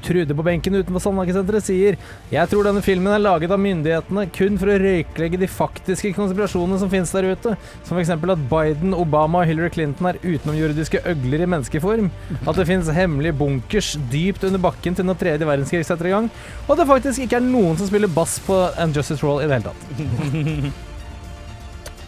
[0.05, 1.97] Trude på benken utenfor Sandhagesenteret sier
[2.31, 6.79] Jeg tror denne filmen er laget av myndighetene kun for å røyklegge de faktiske konspirasjonene
[6.81, 7.55] som finnes der ute,
[7.87, 8.13] som f.eks.
[8.13, 12.11] at Biden, Obama og Hillary Clinton er utenomjordiske øgler i menneskeform,
[12.43, 16.29] at det finnes hemmelige bunkers dypt under bakken til når tredje verdenskrig setter i gang,
[16.67, 19.49] og at det faktisk ikke er noen som spiller bass på And Justice Roll i
[19.49, 20.83] det hele tatt.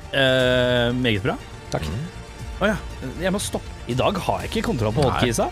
[0.09, 1.35] Eh, meget bra.
[1.69, 1.85] Takk.
[2.59, 2.77] Å ja.
[3.21, 3.75] Jeg må stoppe.
[3.85, 5.45] I dag har jeg ikke kontroll på hotkeysa.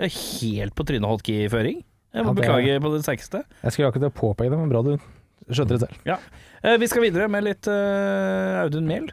[0.00, 1.82] Jeg er helt på trynet hotkey-føring.
[2.14, 3.44] Jeg må Ja, det- beklage på det sterkeste.
[3.62, 4.96] Jeg skulle akkurat påpeke det, men bra du
[5.52, 5.96] skjønte det selv.
[6.06, 6.16] Ja.
[6.78, 9.10] vi skal videre med litt uh, Audun Mehl.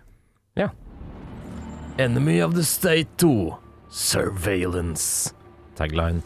[2.00, 3.56] Enemy of the State 2.
[3.90, 5.34] Surveillance.
[5.76, 6.22] Tagline.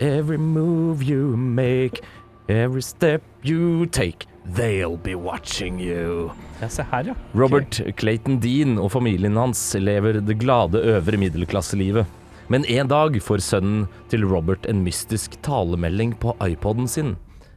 [0.00, 2.00] Every move you make,
[2.48, 6.30] every step you take, they'll be watching you.
[6.60, 7.14] Ja, se her, ja.
[7.34, 12.06] Robert Clayton Dean og familien hans lever det glade øvre middelklasselivet.
[12.48, 17.14] Men en dag får sønnen til Robert en mystisk talemelding på iPoden sin.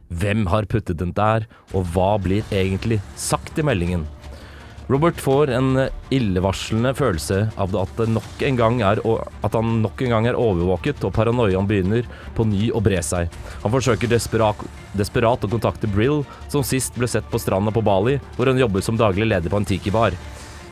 [0.08, 1.44] Hvem har puttet den der,
[1.76, 4.06] og hva blir egentlig sagt i meldingen?
[4.88, 5.82] Robert får en
[6.16, 9.02] illevarslende følelse av at, nok en gang er,
[9.44, 13.28] han nok en gang er overvåket, og paranoiaen begynner på ny å bre seg.
[13.66, 14.64] Han forsøker desperat,
[14.96, 18.80] desperat å kontakte Brill, som sist ble sett på stranda på Bali, hvor han jobber
[18.80, 20.16] som daglig leder på en tiki-bar.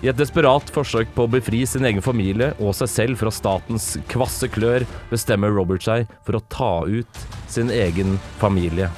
[0.04, 3.94] I et desperat forsøk på å befri sin egen familie og seg selv fra statens
[4.12, 8.90] kvasse klør, bestemmer Robert seg for å ta ut sin egen familie.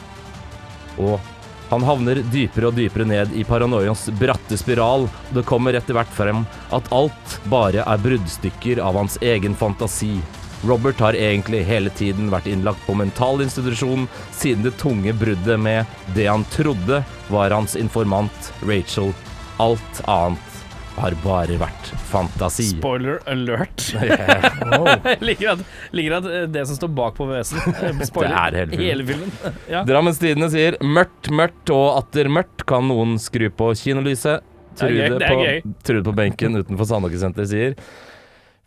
[0.99, 1.20] Og
[1.68, 6.11] han havner dypere og dypere ned i paranoias bratte spiral, og det kommer etter hvert
[6.16, 6.42] frem
[6.74, 10.16] at alt bare er bruddstykker av hans egen fantasi.
[10.66, 15.86] Robert har egentlig hele tiden vært innlagt på mentalinstitusjon siden det tunge bruddet med
[16.16, 19.12] det han trodde var hans informant Rachel.
[19.62, 20.47] Alt annet
[21.03, 22.66] har bare vært fantasi.
[22.74, 23.84] Spoiler alert.
[23.99, 25.62] Jeg liker at,
[25.96, 28.84] liker at eh, det som står bak på VS-en, eh, spoiler Det er hele filmen.
[28.88, 29.62] hele filmen.
[29.70, 29.84] Ja.
[29.88, 34.44] Drammens Tidende sier mørkt, mørkt og atter mørkt kan noen skru på kinolyset.
[34.78, 35.72] Gøy, Trude det er på.
[35.86, 37.72] Trude på benken utenfor Sandaker-senteret sier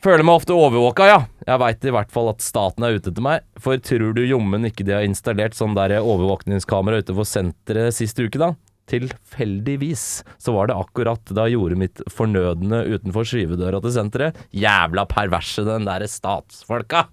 [0.01, 1.19] Føler meg ofte overvåka, ja.
[1.45, 3.43] Jeg veit i hvert fall at staten er ute etter meg.
[3.61, 8.41] For tror du jommen ikke de har installert sånn der overvåkningskamera utenfor senteret sist uke,
[8.41, 8.49] da?
[8.91, 10.05] Tilfeldigvis
[10.41, 14.39] så var det akkurat da jeg gjorde mitt fornødne utenfor skyvedøra til senteret.
[14.51, 17.07] Jævla perverse, den derre statsfolka!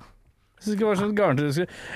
[0.65, 1.49] Du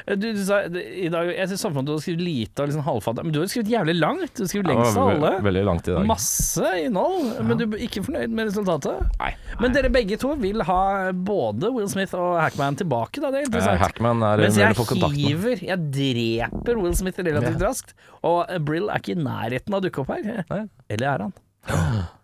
[0.06, 2.84] Eh, du, du sa i dag Jeg synes samfunnet du har skrevet lite og liksom
[2.86, 4.34] halvfattig, men du har skrevet jævlig langt.
[4.36, 5.32] Du har skrevet lengst av alle.
[5.46, 6.06] Veldig langt i dag.
[6.08, 9.12] Masse innhold, men du er ikke fornøyd med resultatet?
[9.20, 9.32] Nei.
[9.60, 10.80] Men dere begge to vil ha
[11.12, 13.32] både Will Smith og Hackman tilbake, da.
[13.34, 13.78] Det er Eh.
[13.82, 17.94] Hackman er Mens veldig jeg hiver, jeg dreper Will Smith relativt raskt.
[18.22, 20.44] Og eh, Brill er ikke i nærheten av å dukke opp her.
[20.50, 20.64] Nei.
[20.88, 21.38] Eller er han?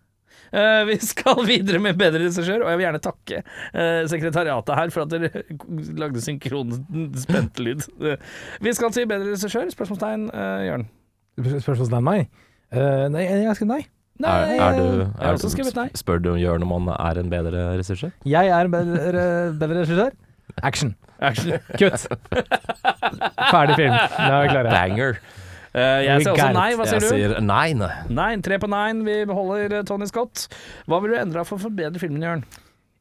[0.49, 4.93] Eh, vi skal videre med bedre regissør, og jeg vil gjerne takke eh, sekretariatet her
[4.95, 5.43] for at dere
[6.01, 6.73] lagde synkron
[7.21, 7.85] spentelyd.
[8.01, 8.15] Uh,
[8.65, 9.69] vi skal si bedre regissør.
[9.75, 10.87] Spørsmålstegn, uh, Jørn.
[11.39, 12.27] Spørsmålstegn meg?
[12.73, 13.83] Uh, nei, jeg skal nei.
[14.19, 15.85] Nei, Er, er du, jeg har er også du, skrevet nei.
[15.95, 18.09] spør du Jørn om han er en bedre regissør?
[18.27, 19.21] Jeg er en bedre,
[19.61, 20.17] bedre regissør.
[20.65, 20.91] Action.
[21.23, 21.53] Action.
[21.79, 22.07] Kutt.
[23.53, 23.93] Ferdig film.
[23.95, 24.73] Da er vi klare.
[24.73, 25.21] Banger.
[25.73, 26.69] Eh, jeg sier også nei.
[26.79, 27.09] Hva sier Jeg du?
[27.35, 27.91] sier nei, nei.
[28.09, 29.03] Nei, tre på nine.
[29.05, 30.47] Vi beholder eh, Tony Scott.
[30.89, 32.43] Hva vil du endre for å forbedre filmen, Jørn?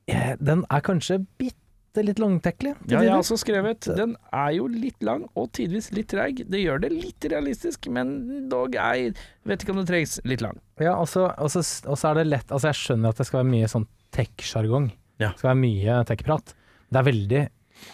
[0.08, 2.74] Eh, Den er kanskje bitte litt langtekkelig.
[2.92, 6.44] Ja, jeg har også skrevet Den er jo litt lang og tidvis litt treig.
[6.46, 9.14] Det gjør det litt realistisk, men dog jeg
[9.48, 10.60] vet ikke om det trengs litt lang.
[10.78, 13.50] Ja, og så og så er det lett Altså, jeg skjønner at det skal være
[13.56, 14.90] mye sånn tech-sjargong.
[15.18, 15.32] Ja.
[15.32, 16.54] Det skal være mye tech-prat.
[16.88, 17.42] Det er veldig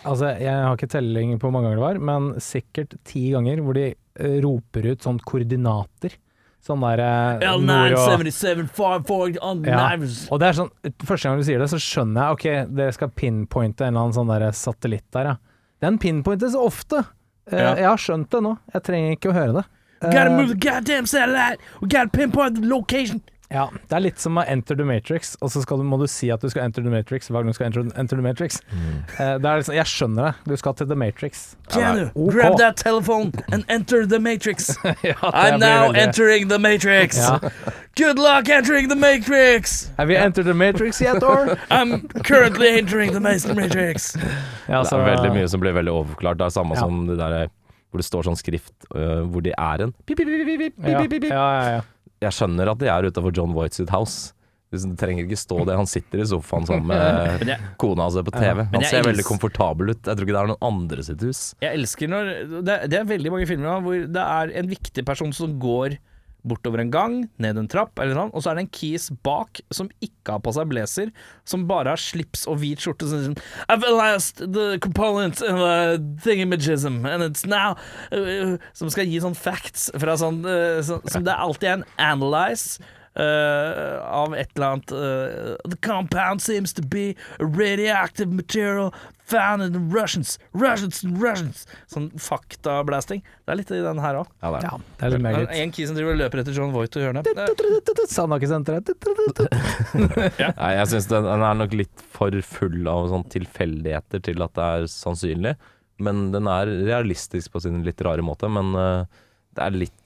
[0.05, 3.63] Altså, jeg har ikke telling på hvor mange ganger det var, men sikkert ti ganger
[3.65, 6.17] hvor de eh, roper ut sånn koordinater.
[6.65, 7.43] Sånn der eh,
[7.93, 8.07] nord og
[9.69, 9.77] ja.
[10.33, 10.71] Og det er sånn
[11.05, 12.47] Første gang du sier det, så skjønner jeg Ok,
[12.79, 15.37] dere skal pinpointe en eller annen sånn der satellitt der, ja.
[15.85, 17.03] Den pinpointes ofte.
[17.51, 17.75] Eh, Ja.
[17.77, 18.55] Jeg har skjønt det nå.
[18.73, 19.65] Jeg trenger ikke å høre det.
[20.01, 21.61] Gotta Eh, move the goddamn satellite!
[21.83, 23.21] We gotta pinpoint the location!
[23.55, 26.09] Ja, det er litt som å enter the matrix, og så skal du, må du
[26.11, 28.59] si at du skal enter the matrix hver gang du skal enter, enter the matrix.
[28.75, 31.45] Eh, det er liksom, jeg skjønner det, du skal til the matrix.
[31.71, 32.35] Keanu, okay.
[32.35, 34.73] grab that telephone and enter the matrix.
[35.07, 37.17] ja, I'm now veldig- entering the matrix.
[37.23, 37.39] Ja.
[37.97, 39.91] Good luck entering the matrix.
[39.99, 41.57] Have you entered the matrix yet, or?
[41.71, 44.17] I'm currently entering the ma- matrix.
[44.69, 46.39] Ja, Det så- er veldig mye som blir veldig overforklart.
[46.39, 46.81] Det er samme Ja.
[46.81, 47.49] som det der
[47.95, 49.93] hvor det står sånn skrift uh, hvor de er en.
[50.05, 51.31] Pip, pip, pip, pip, pip, ja, pip, pip, pip.
[51.31, 51.81] ja, ja, ja.
[52.25, 54.33] Jeg skjønner at de er utafor John Voight sitt house.
[54.75, 55.77] Det trenger ikke stå det.
[55.79, 58.65] Han sitter i sofaen sammen med jeg, kona og ser på TV.
[58.73, 60.01] Han ser elsker, veldig komfortabel ut.
[60.01, 61.43] Jeg tror ikke det er noen andre sitt hus.
[61.63, 62.33] jeg elsker når
[62.67, 65.99] det, det er veldig mange filmer hvor det er en viktig person som går
[66.45, 69.63] bortover en gang, ned en trapp, eller sånn, og så er det en kis bak
[69.75, 71.13] som ikke har på seg blazer,
[71.49, 73.09] som bare har slips og hvit skjorte.
[73.09, 73.39] Sånn,
[73.69, 77.77] I've analyzed the component of uh, thingimagism, and it's now
[78.13, 81.89] uh, Som skal gi sånn facts fra sånn uh, så, Som det alltid er en
[82.01, 82.83] analyze.
[83.19, 88.93] Uh, av et eller annet uh, The compound seems to be a radioactive material
[89.25, 90.39] found in the Russians.
[90.53, 91.65] Russians and Russians.
[91.91, 93.23] Sånn faktablasting.
[93.25, 94.29] Det er litt i den her òg.
[94.45, 94.67] Ja, det er.
[94.69, 95.55] ja, det er litt meget.
[95.65, 97.31] En key som driver og løper etter John Voight og hjørnet.
[97.33, 98.93] Eh, Sandaker-senteret.
[100.61, 104.57] Nei, jeg syns den, den er nok litt for full av sånn tilfeldigheter til at
[104.59, 105.57] det er sannsynlig.
[106.05, 108.51] Men den er realistisk på sin litt rare måte.
[108.53, 109.25] Men uh,
[109.57, 110.01] det er litt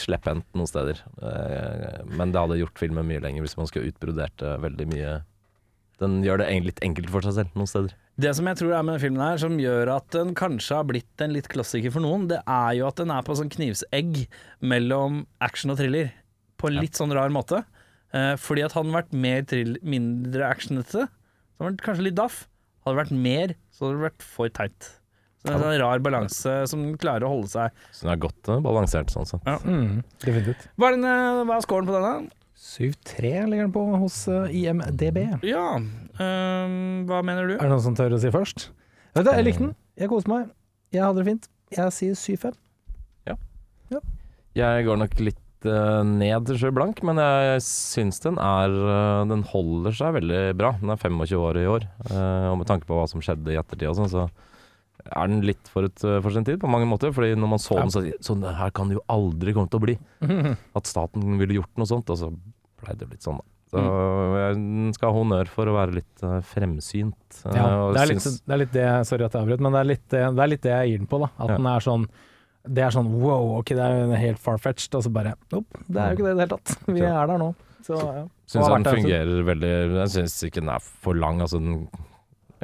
[0.00, 1.00] slepphendt noen steder.
[1.22, 5.18] Eh, men det hadde gjort filmen mye lenger hvis man skulle utbrodert det veldig mye.
[6.02, 7.94] Den gjør det litt enkelt for seg selv noen steder.
[8.14, 11.22] Det som jeg tror er med filmen her, som gjør at den kanskje har blitt
[11.24, 14.24] en litt klassiker for noen, det er jo at den er på sånn knivsegg
[14.62, 16.12] mellom action og thriller.
[16.58, 17.64] På en litt sånn rar måte.
[18.14, 22.06] Eh, fordi at hadde den vært mer trill, mindre actionete, så hadde den vært kanskje
[22.06, 22.44] litt daff.
[22.84, 24.90] Hadde det vært mer, så hadde det vært for teit.
[25.44, 27.82] Så det er en sånn rar balanse som klarer å holde seg.
[27.92, 29.44] Så den er godt balansert sånn sett.
[29.68, 30.64] Mm, definitivt.
[30.80, 32.32] Hva er, den, eh, hva er scoren på denne?
[32.64, 35.20] 7-3 ligger den på hos eh, IMDb.
[35.44, 36.78] Ja, um,
[37.10, 37.58] hva mener du?
[37.58, 38.70] Er det noen som tør å si først?
[39.12, 39.74] Vet du, jeg likte den.
[40.00, 40.48] Jeg koste meg.
[40.96, 41.50] Jeg hadde det fint.
[41.76, 42.60] Jeg sier 7-5.
[44.54, 49.26] Jeg går nok litt uh, ned til sjø blank, men jeg syns den er uh,
[49.26, 50.76] Den holder seg veldig bra.
[50.78, 53.58] Den er 25 år i år, uh, og med tanke på hva som skjedde i
[53.58, 54.28] ettertid og sånn, så
[55.10, 57.12] er den litt forut eh, for sin tid på mange måter.
[57.14, 59.80] Fordi når man så den, så sånn det her kan det jo aldri komme til
[59.82, 59.96] å bli.
[60.78, 62.30] At staten ville gjort noe sånt, og så
[62.82, 63.48] blei det jo litt sånn, da.
[63.74, 63.80] Så
[64.38, 67.40] jeg skal ha honnør for å være litt eh, fremsynt.
[67.48, 69.80] eh, Ja, det er, litt, det er litt det Sorry at jeg avbrøt, men det
[69.80, 71.18] er litt det, er litt det jeg gir den på.
[71.24, 71.56] da At Ja.
[71.58, 72.04] den er sånn
[72.64, 76.12] Det er sånn wow, ok, det er helt far-fetched, og så bare Nope, det er
[76.12, 76.76] jo ikke det i det hele tatt.
[76.86, 77.50] Vi er der nå.
[77.84, 78.22] Så ja.
[78.46, 81.42] Syns Og den fungerer veldig Jeg syns ikke den er for lang.
[81.44, 81.88] Altså den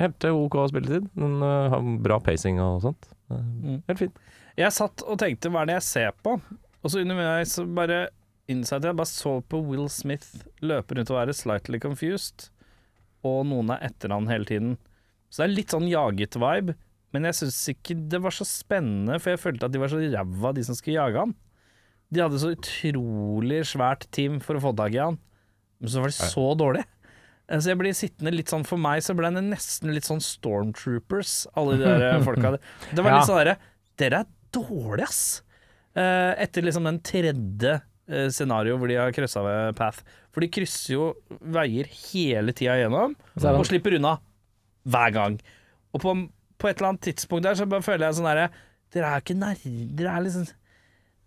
[0.01, 1.09] Helt OK spilletid.
[1.19, 3.11] Men uh, har bra pacing og sånt.
[3.31, 3.83] Eh, Mm.
[3.87, 4.17] Helt fint.
[4.59, 6.33] Jeg satt og tenkte hva er det jeg ser på?
[6.81, 8.09] Og så underveis bare
[8.51, 12.49] innså jeg bare så på Will Smith løpe rundt og være slightly confused,
[13.23, 14.73] og noen er etter han hele tiden.
[15.31, 16.75] Så det er litt sånn jaget-vibe,
[17.15, 20.01] men jeg syns ikke det var så spennende, for jeg følte at de var så
[20.03, 21.37] ræva, de som skulle jage han.
[22.11, 25.21] De hadde så utrolig svært team for å få tak i han,
[25.79, 26.89] men så var de så dårlige.
[27.51, 30.23] Eh, Så jeg blir sittende litt sånn For meg så ble det nesten litt sånn
[30.23, 32.55] Stormtroopers, alle de der folka.
[32.95, 33.57] Det var litt sånn derre
[34.01, 35.23] Dere er dårlige, ass!
[35.99, 37.75] Eh, Etter liksom den tredje
[38.09, 40.01] eh, scenario hvor de har kryssa ved Path.
[40.33, 41.09] For de krysser jo
[41.53, 43.17] veier hele tida gjennom,
[43.59, 44.15] og slipper unna
[44.91, 45.37] hver gang.
[45.93, 46.15] Og på,
[46.57, 48.47] på et eller annet tidspunkt der så bare føler jeg sånn derre
[48.95, 49.59] Dere er ikke nær...
[49.99, 50.47] Dere er liksom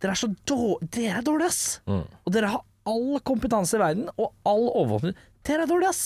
[0.04, 1.62] Dere er så dårlige Dere er dårlige, ass!
[1.88, 2.02] Mm.
[2.24, 5.14] Og dere har all kompetanse i verden, og all overvåkning.
[5.44, 6.04] Dere er dårlig, ass!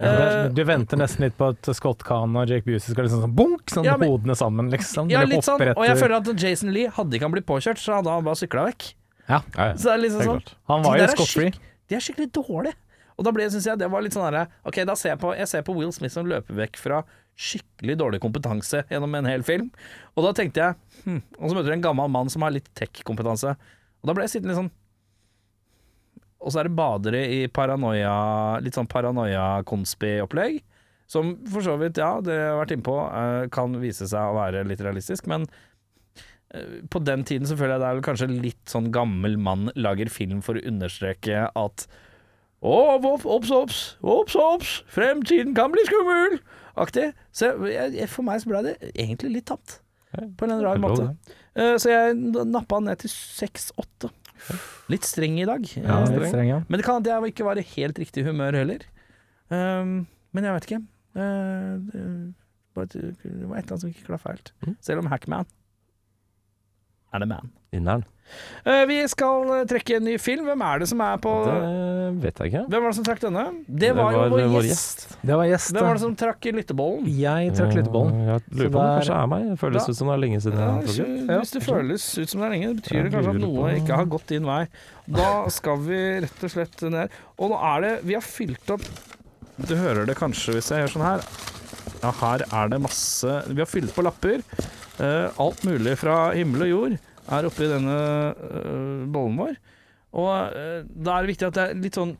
[0.00, 3.34] Ja, Du venter nesten litt på at Scott Khan og Jake Busey skal liksom sånn
[3.36, 5.10] bunk, sånn Ja, men- hodene sammen, liksom.
[5.12, 5.60] Ja, litt sånn.
[5.76, 8.38] Og jeg føler at Jason Lee, hadde ikke han blitt påkjørt, så hadde han bare
[8.40, 8.94] sykla vekk.
[9.28, 9.66] Ja, ja.
[9.66, 9.74] ja.
[9.74, 10.54] Så det er liksom sånn.
[10.72, 11.52] Han var jo skottfri.
[11.90, 12.74] De er skikkelig dårlige.
[13.18, 15.36] Og da ble, synes jeg, det var litt sånn herre Ok, da ser jeg på
[15.36, 17.02] Jeg ser på Will Smith som løper vekk fra
[17.36, 19.70] skikkelig dårlig kompetanse gjennom en hel film.
[20.16, 22.68] Og da tenkte jeg hm, Og så møter du en gammel mann som har litt
[22.74, 23.52] tech-kompetanse.
[24.00, 24.72] Og da ble jeg sittende litt sånn
[26.40, 28.12] Og så er det badere i paranoia
[28.64, 30.60] Litt sånn paranoia-konspi-opplegg.
[31.10, 34.36] Som for så vidt, ja, det jeg har vært innpå, eh, kan vise seg å
[34.36, 35.48] være litt realistisk, men
[36.54, 40.12] eh, på den tiden så føler jeg det er kanskje litt sånn gammel mann lager
[40.12, 41.86] film for å understreke at
[42.60, 46.38] å, obs, obs, obs, ops, fremtiden kan bli skummel!
[46.78, 47.10] Aktig.
[47.34, 49.80] Så jeg, jeg, for meg så ble det egentlig litt tapt,
[50.14, 51.10] på en Helt måte.
[51.58, 52.18] Eh, så jeg
[52.52, 54.12] nappa ned til 6-8.
[54.90, 55.64] Litt streng i dag.
[55.76, 56.18] Ja, streng.
[56.18, 56.58] litt streng, ja.
[56.66, 58.84] men det kan at jeg ikke var i helt riktig humør heller.
[59.50, 60.82] Um, men jeg vet ikke.
[61.14, 62.30] Uh,
[62.80, 64.52] det, det var et eller annet som ikke klaffa helt.
[64.64, 64.76] Mm.
[64.80, 65.48] Selv om Hackman
[67.12, 67.50] er det man.
[67.74, 68.04] Inneren.
[68.66, 70.44] Uh, vi skal uh, trekke en ny film.
[70.50, 72.62] Hvem er det som er på Det vet jeg ikke.
[72.70, 73.44] Hvem var det som trakk denne?
[73.66, 75.06] Det var, jo vår, vår gjest.
[75.22, 75.72] Det var gjest.
[75.74, 77.08] Hvem var det som trakk lyttebollen?
[77.20, 78.20] Jeg trakk lyttebollen.
[78.26, 79.46] Ja, Jeg lurer på om det kanskje er meg.
[79.50, 81.08] Det føles Da- ut som det er lenge siden Ja, jeg.
[81.30, 83.56] Ja, hvis det føles ut som det er lenge, det betyr det kanskje at noe
[83.60, 84.60] på- ikke har gått din vei.
[85.10, 87.08] Da skal vi rett og slett ned.
[87.38, 88.84] Og nå er det Vi har fylt opp
[89.60, 91.20] Du hører det kanskje hvis jeg gjør sånn her.
[92.02, 94.42] Ja, her er det masse Vi har fylt på lapper.
[95.00, 96.98] Uh, alt mulig fra himmel og jord
[97.38, 97.98] er oppi denne
[98.34, 99.54] eh, bollen vår.
[100.20, 102.16] Og eh, da er det viktig at det er litt sånn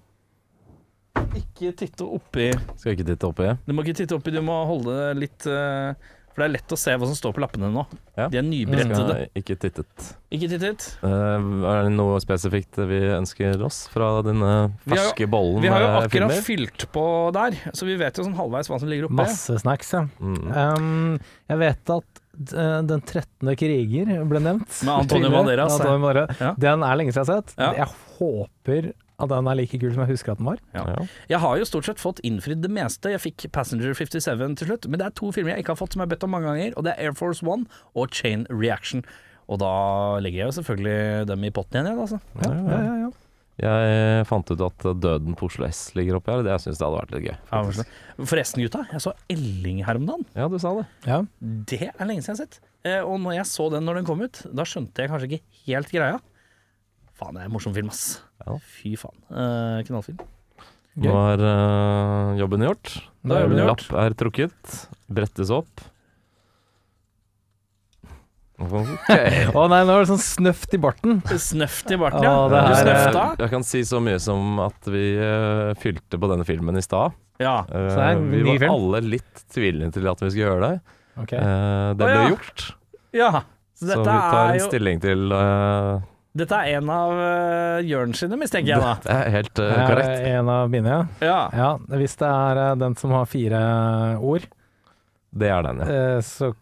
[1.34, 2.46] Ikke titte oppi
[2.78, 3.48] Skal ikke titte oppi.
[3.66, 5.90] Du må ikke titte oppi, du må holde det litt eh,
[6.30, 7.82] For det er lett å se hva som står på lappene nå.
[8.14, 8.28] Ja.
[8.30, 9.16] De er nybrettede.
[9.40, 10.06] Ikke tittet.
[10.30, 10.86] Ikke tittet.
[11.02, 14.52] Uh, er det noe spesifikt vi ønsker oss fra denne
[14.84, 16.44] Vi jo- ferske bollen Vi har jo akkurat filmer?
[16.46, 17.04] fylt på
[17.34, 19.18] der, så vi vet jo sånn halvveis hva som ligger oppi.
[19.24, 20.04] Masse snacks, ja.
[20.22, 20.40] Mm.
[20.54, 21.18] Um,
[21.50, 23.52] jeg vet at Den 13.
[23.60, 24.80] kriger ble nevnt.
[24.86, 25.30] Med Antonio.
[25.34, 26.40] Banderas, Banderas.
[26.40, 26.54] Ja.
[26.56, 27.54] Den er lenge siden jeg har sett.
[27.60, 27.70] Ja.
[27.82, 30.60] Jeg håper at den er like kul som jeg husker at den var.
[30.72, 30.84] Ja.
[30.88, 31.06] Ja.
[31.34, 33.12] Jeg har jo stort sett fått innfridd det meste.
[33.12, 35.92] Jeg fikk Passenger 57 til slutt, men det er to filmer jeg ikke har fått
[35.96, 38.46] som jeg har bedt om mange ganger, og det er Air Force One og Chain
[38.48, 39.04] Reaction.
[39.50, 39.72] Og da
[40.22, 42.20] legger jeg jo selvfølgelig dem i potten igjen, jeg, altså.
[42.40, 43.10] Ja, ja, ja, ja.
[43.60, 46.42] Jeg fant ut at Døden på Oslo S ligger oppi her.
[46.46, 47.36] Det syns jeg hadde vært litt gøy.
[47.50, 47.92] faktisk.
[48.30, 50.24] Forresten, gutta, jeg så Elling her om dagen.
[50.38, 50.86] Ja, du sa det.
[51.04, 51.20] ja.
[51.40, 52.60] Det er lenge siden jeg har sett.
[52.88, 55.42] Eh, og når jeg så den når den kom ut, da skjønte jeg kanskje ikke
[55.66, 56.18] helt greia.
[57.20, 58.22] Faen, det er en morsom film, ass.
[58.46, 58.56] Ja.
[58.80, 59.18] Fy faen.
[59.28, 60.22] Eh, knallfilm.
[61.00, 62.94] Nå er øh, jobben gjort.
[63.22, 64.76] Da er jobben Lapp er trukket.
[65.12, 65.84] Brettes opp.
[68.60, 69.08] Ok.
[69.56, 71.22] Å nei, nå er det sånn snøft i barten.
[71.40, 72.34] Snøft i barten, ja.
[72.36, 73.24] Å, det du snøfta?
[73.40, 77.16] Jeg kan si så mye som at vi uh, fylte på denne filmen i stad.
[77.40, 77.62] Ja.
[77.72, 78.74] Uh, vi var film?
[78.74, 80.94] alle litt tvilende til at vi skulle gjøre det.
[81.24, 81.32] Ok.
[81.32, 82.28] Uh, det ble ble ja.
[82.34, 82.68] gjort,
[83.16, 83.32] ja.
[83.80, 85.30] Så så vi tar er en jo stilling til
[86.36, 88.92] Dette er en av uh, Jørn sine, mistenker jeg da.
[89.02, 90.40] Det er helt korrekt Det er.
[90.42, 91.04] En av mine, ja.
[91.24, 91.38] Ja.
[91.56, 91.70] ja.
[91.96, 93.62] Hvis det er uh, den som har fire
[94.20, 94.44] ord,
[95.32, 96.02] Det er den, ja.
[96.18, 96.52] Uh, så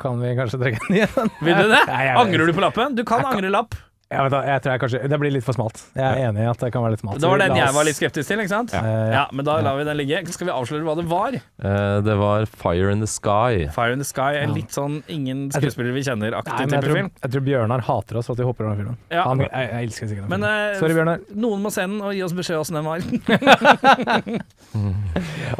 [0.00, 1.30] kan vi kanskje trekke den igjen.
[1.46, 1.82] Vil du det?
[1.92, 2.96] Nei, Angrer du på lappen?
[2.98, 3.74] Du kan kan- angre lapp.
[4.12, 5.80] Jeg, vet, da, jeg tror jeg kanskje Det blir litt for smalt.
[5.96, 7.20] Jeg er enig i at det kan være litt smalt.
[7.22, 8.74] Det var den jeg var litt skeptisk til, ikke sant?
[8.76, 8.82] Ja,
[9.14, 9.24] ja.
[9.32, 10.20] men da lar vi den ligge.
[10.34, 11.38] Skal vi avsløre hva det var?
[11.62, 13.66] Uh, det var Fire in the Sky.
[13.74, 17.10] Fire in the Sky er litt sånn ingen skuespillere vi kjenner Nei, aktiv type film.
[17.22, 18.98] jeg tror Bjørnar hater oss for at vi hopper over den filmen.
[19.14, 19.24] Ja.
[19.28, 21.24] Han, jeg, jeg elsker sikkert den Men eh, Sorry, Bjørnar.
[21.46, 22.98] noen må se den og gi oss beskjed åssen den var.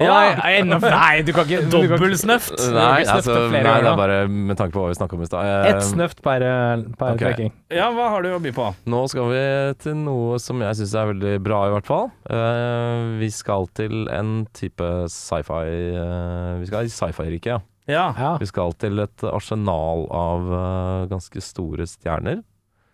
[0.05, 0.19] ja.
[0.51, 2.55] enda, nei, du kan ikke Dobbeltsnøft.
[2.75, 5.49] Nei, altså, nei, det er bare med tanke på hva vi snakka om i stad.
[5.49, 7.25] Uh, Ett snøft per, eh, per okay.
[7.25, 7.55] trekking.
[7.75, 8.67] Ja, hva har du å by på?
[8.91, 9.43] Nå skal vi
[9.83, 12.11] til noe som jeg syns er veldig bra, i hvert fall.
[12.29, 15.63] Uh, vi skal til en type sci-fi
[15.99, 17.61] uh, Vi skal i sci-fi-riket, ja.
[17.85, 18.31] Ja, Ja.
[18.41, 22.43] Vi skal til et arsenal av uh, ganske store stjerner.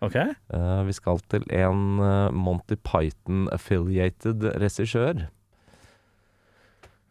[0.01, 0.15] ok.
[0.17, 2.01] Eh, vi skal til en
[2.33, 5.27] Monty Python-affiliated regissør.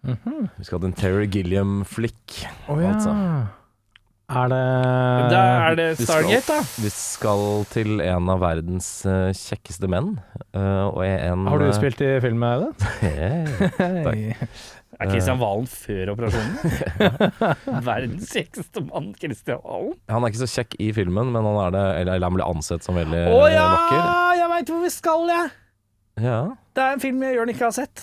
[0.02, 0.48] Mhm.
[0.58, 2.94] Vi skal til en Terry Gilliam-flick, oh, ja.
[2.94, 3.14] Altså.
[4.30, 6.60] Er det Da er det Stargate, da.
[6.78, 7.40] Vi skal
[7.72, 10.12] til en av verdens eh, kjekkeste menn.
[10.54, 12.70] eh, og en Har du eh, spilt i film med det?
[14.06, 14.46] Takk
[15.00, 16.54] Er Kristian Valen før operasjonen?
[17.88, 19.94] Verdens kjekkeste mann, Kristian Valen.
[20.12, 22.46] Han er ikke så kjekk i filmen, men han er det Eller, eller han blir
[22.50, 24.02] ansett som veldig Å ja, vakker.
[24.42, 25.50] jeg veit hvor vi skal, jeg!
[26.20, 26.40] Ja.
[26.76, 28.02] Det er en film jeg Jørn ikke har sett.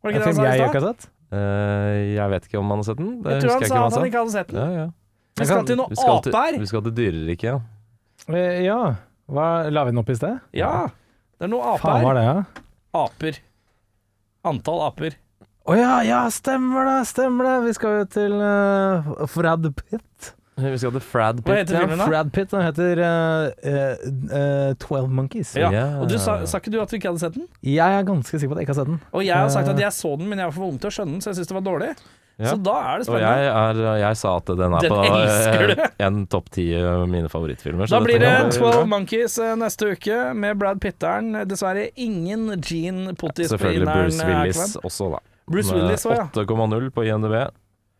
[0.00, 0.88] Var det En ikke det film han jeg sa i ikke stad?
[0.88, 1.10] har sett?
[1.34, 3.10] Eh, jeg vet ikke om han har sett den.
[3.24, 4.60] Det Jeg tror han husker sa jeg at ikke han om ikke hadde sett den.
[4.62, 4.86] Ja, ja.
[5.38, 6.58] Vi skal til Vi noe ape her.
[6.62, 7.60] vi skal til dyreriket, ja.
[8.28, 8.78] Eh, Ja.
[9.30, 10.38] Hva, la vi den opp i sted?
[10.52, 10.88] Ja,
[11.40, 12.20] det er noe ape Faen var her.
[12.20, 12.62] det, ja?
[13.00, 13.38] Aper.
[14.44, 15.16] Antall aper.
[15.64, 17.54] Å ja, ja, stemmer det, stemmer det.
[17.70, 20.34] Vi skal jo til uh, Frad Pitt.
[20.60, 21.62] Vi skal til Frad Hva Pitt.
[21.64, 22.06] heter filmen da?
[22.06, 24.04] Frad Pitt, den heter eh, eh,
[24.38, 25.54] eh, Twelve Monkeys.
[25.58, 25.72] Ja.
[25.74, 25.86] Ja.
[25.98, 27.48] Og du sa, sa ikke du at du ikke hadde sett den?
[27.64, 29.00] Jeg er ganske sikker på at jeg ikke har sett den.
[29.10, 29.82] Og jeg har sagt at Eh.
[29.88, 31.48] jeg så den, men jeg var for ung til å skjønne den, så jeg syns
[31.50, 31.90] det var dårlig.
[32.36, 32.50] Ja.
[32.50, 33.34] Så da er det Og spennende.
[33.38, 33.50] jeg,
[33.86, 37.86] er, jeg sa at den er Den på eh, en topp ti av mine favorittfilmer.
[37.86, 38.88] så Da blir det Twelve kan bli 12 bra.
[38.90, 41.30] Monkeys eh, neste uke med Brad Pitteren.
[41.46, 43.86] Dessverre ingen Gene Pottis Ja, Selvfølgelig.
[43.86, 45.22] Bruce eh, Willis også, da.
[45.46, 46.26] Bruce Willis ja.
[46.34, 47.38] 8,0 på INDB.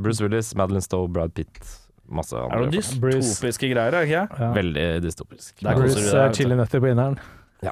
[0.03, 1.63] Bruce Willis, Madeline Stowe, Brad Pitt.
[2.11, 4.27] Masse Er det dystopiske greier, er det ikke?
[4.43, 4.53] Ja.
[4.53, 5.63] Veldig dystopisk.
[5.63, 7.21] Bruce deg, uh, vet på inneren.
[7.63, 7.71] Ja.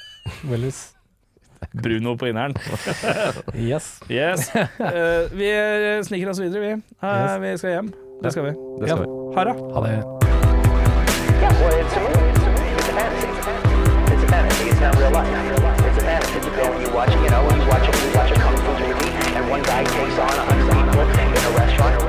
[0.50, 0.93] Willis.
[1.72, 2.54] Bruno på inneren.
[3.54, 4.00] Yes.
[4.08, 4.50] Yes.
[4.54, 4.60] Uh,
[5.32, 6.72] vi eh, sniker oss videre, vi.
[6.72, 7.40] Uh, Yes.
[7.40, 7.92] Vi skal hjem.
[8.22, 8.50] Det skal vi.
[8.80, 9.06] Det skal vi.
[9.36, 9.54] Ha det.
[9.74, 10.02] Ha det.
[16.94, 19.82] Watching, you know, you watch a, you watch a kung fu movie, and one guy
[19.82, 22.03] takes on a hundred people in a restaurant.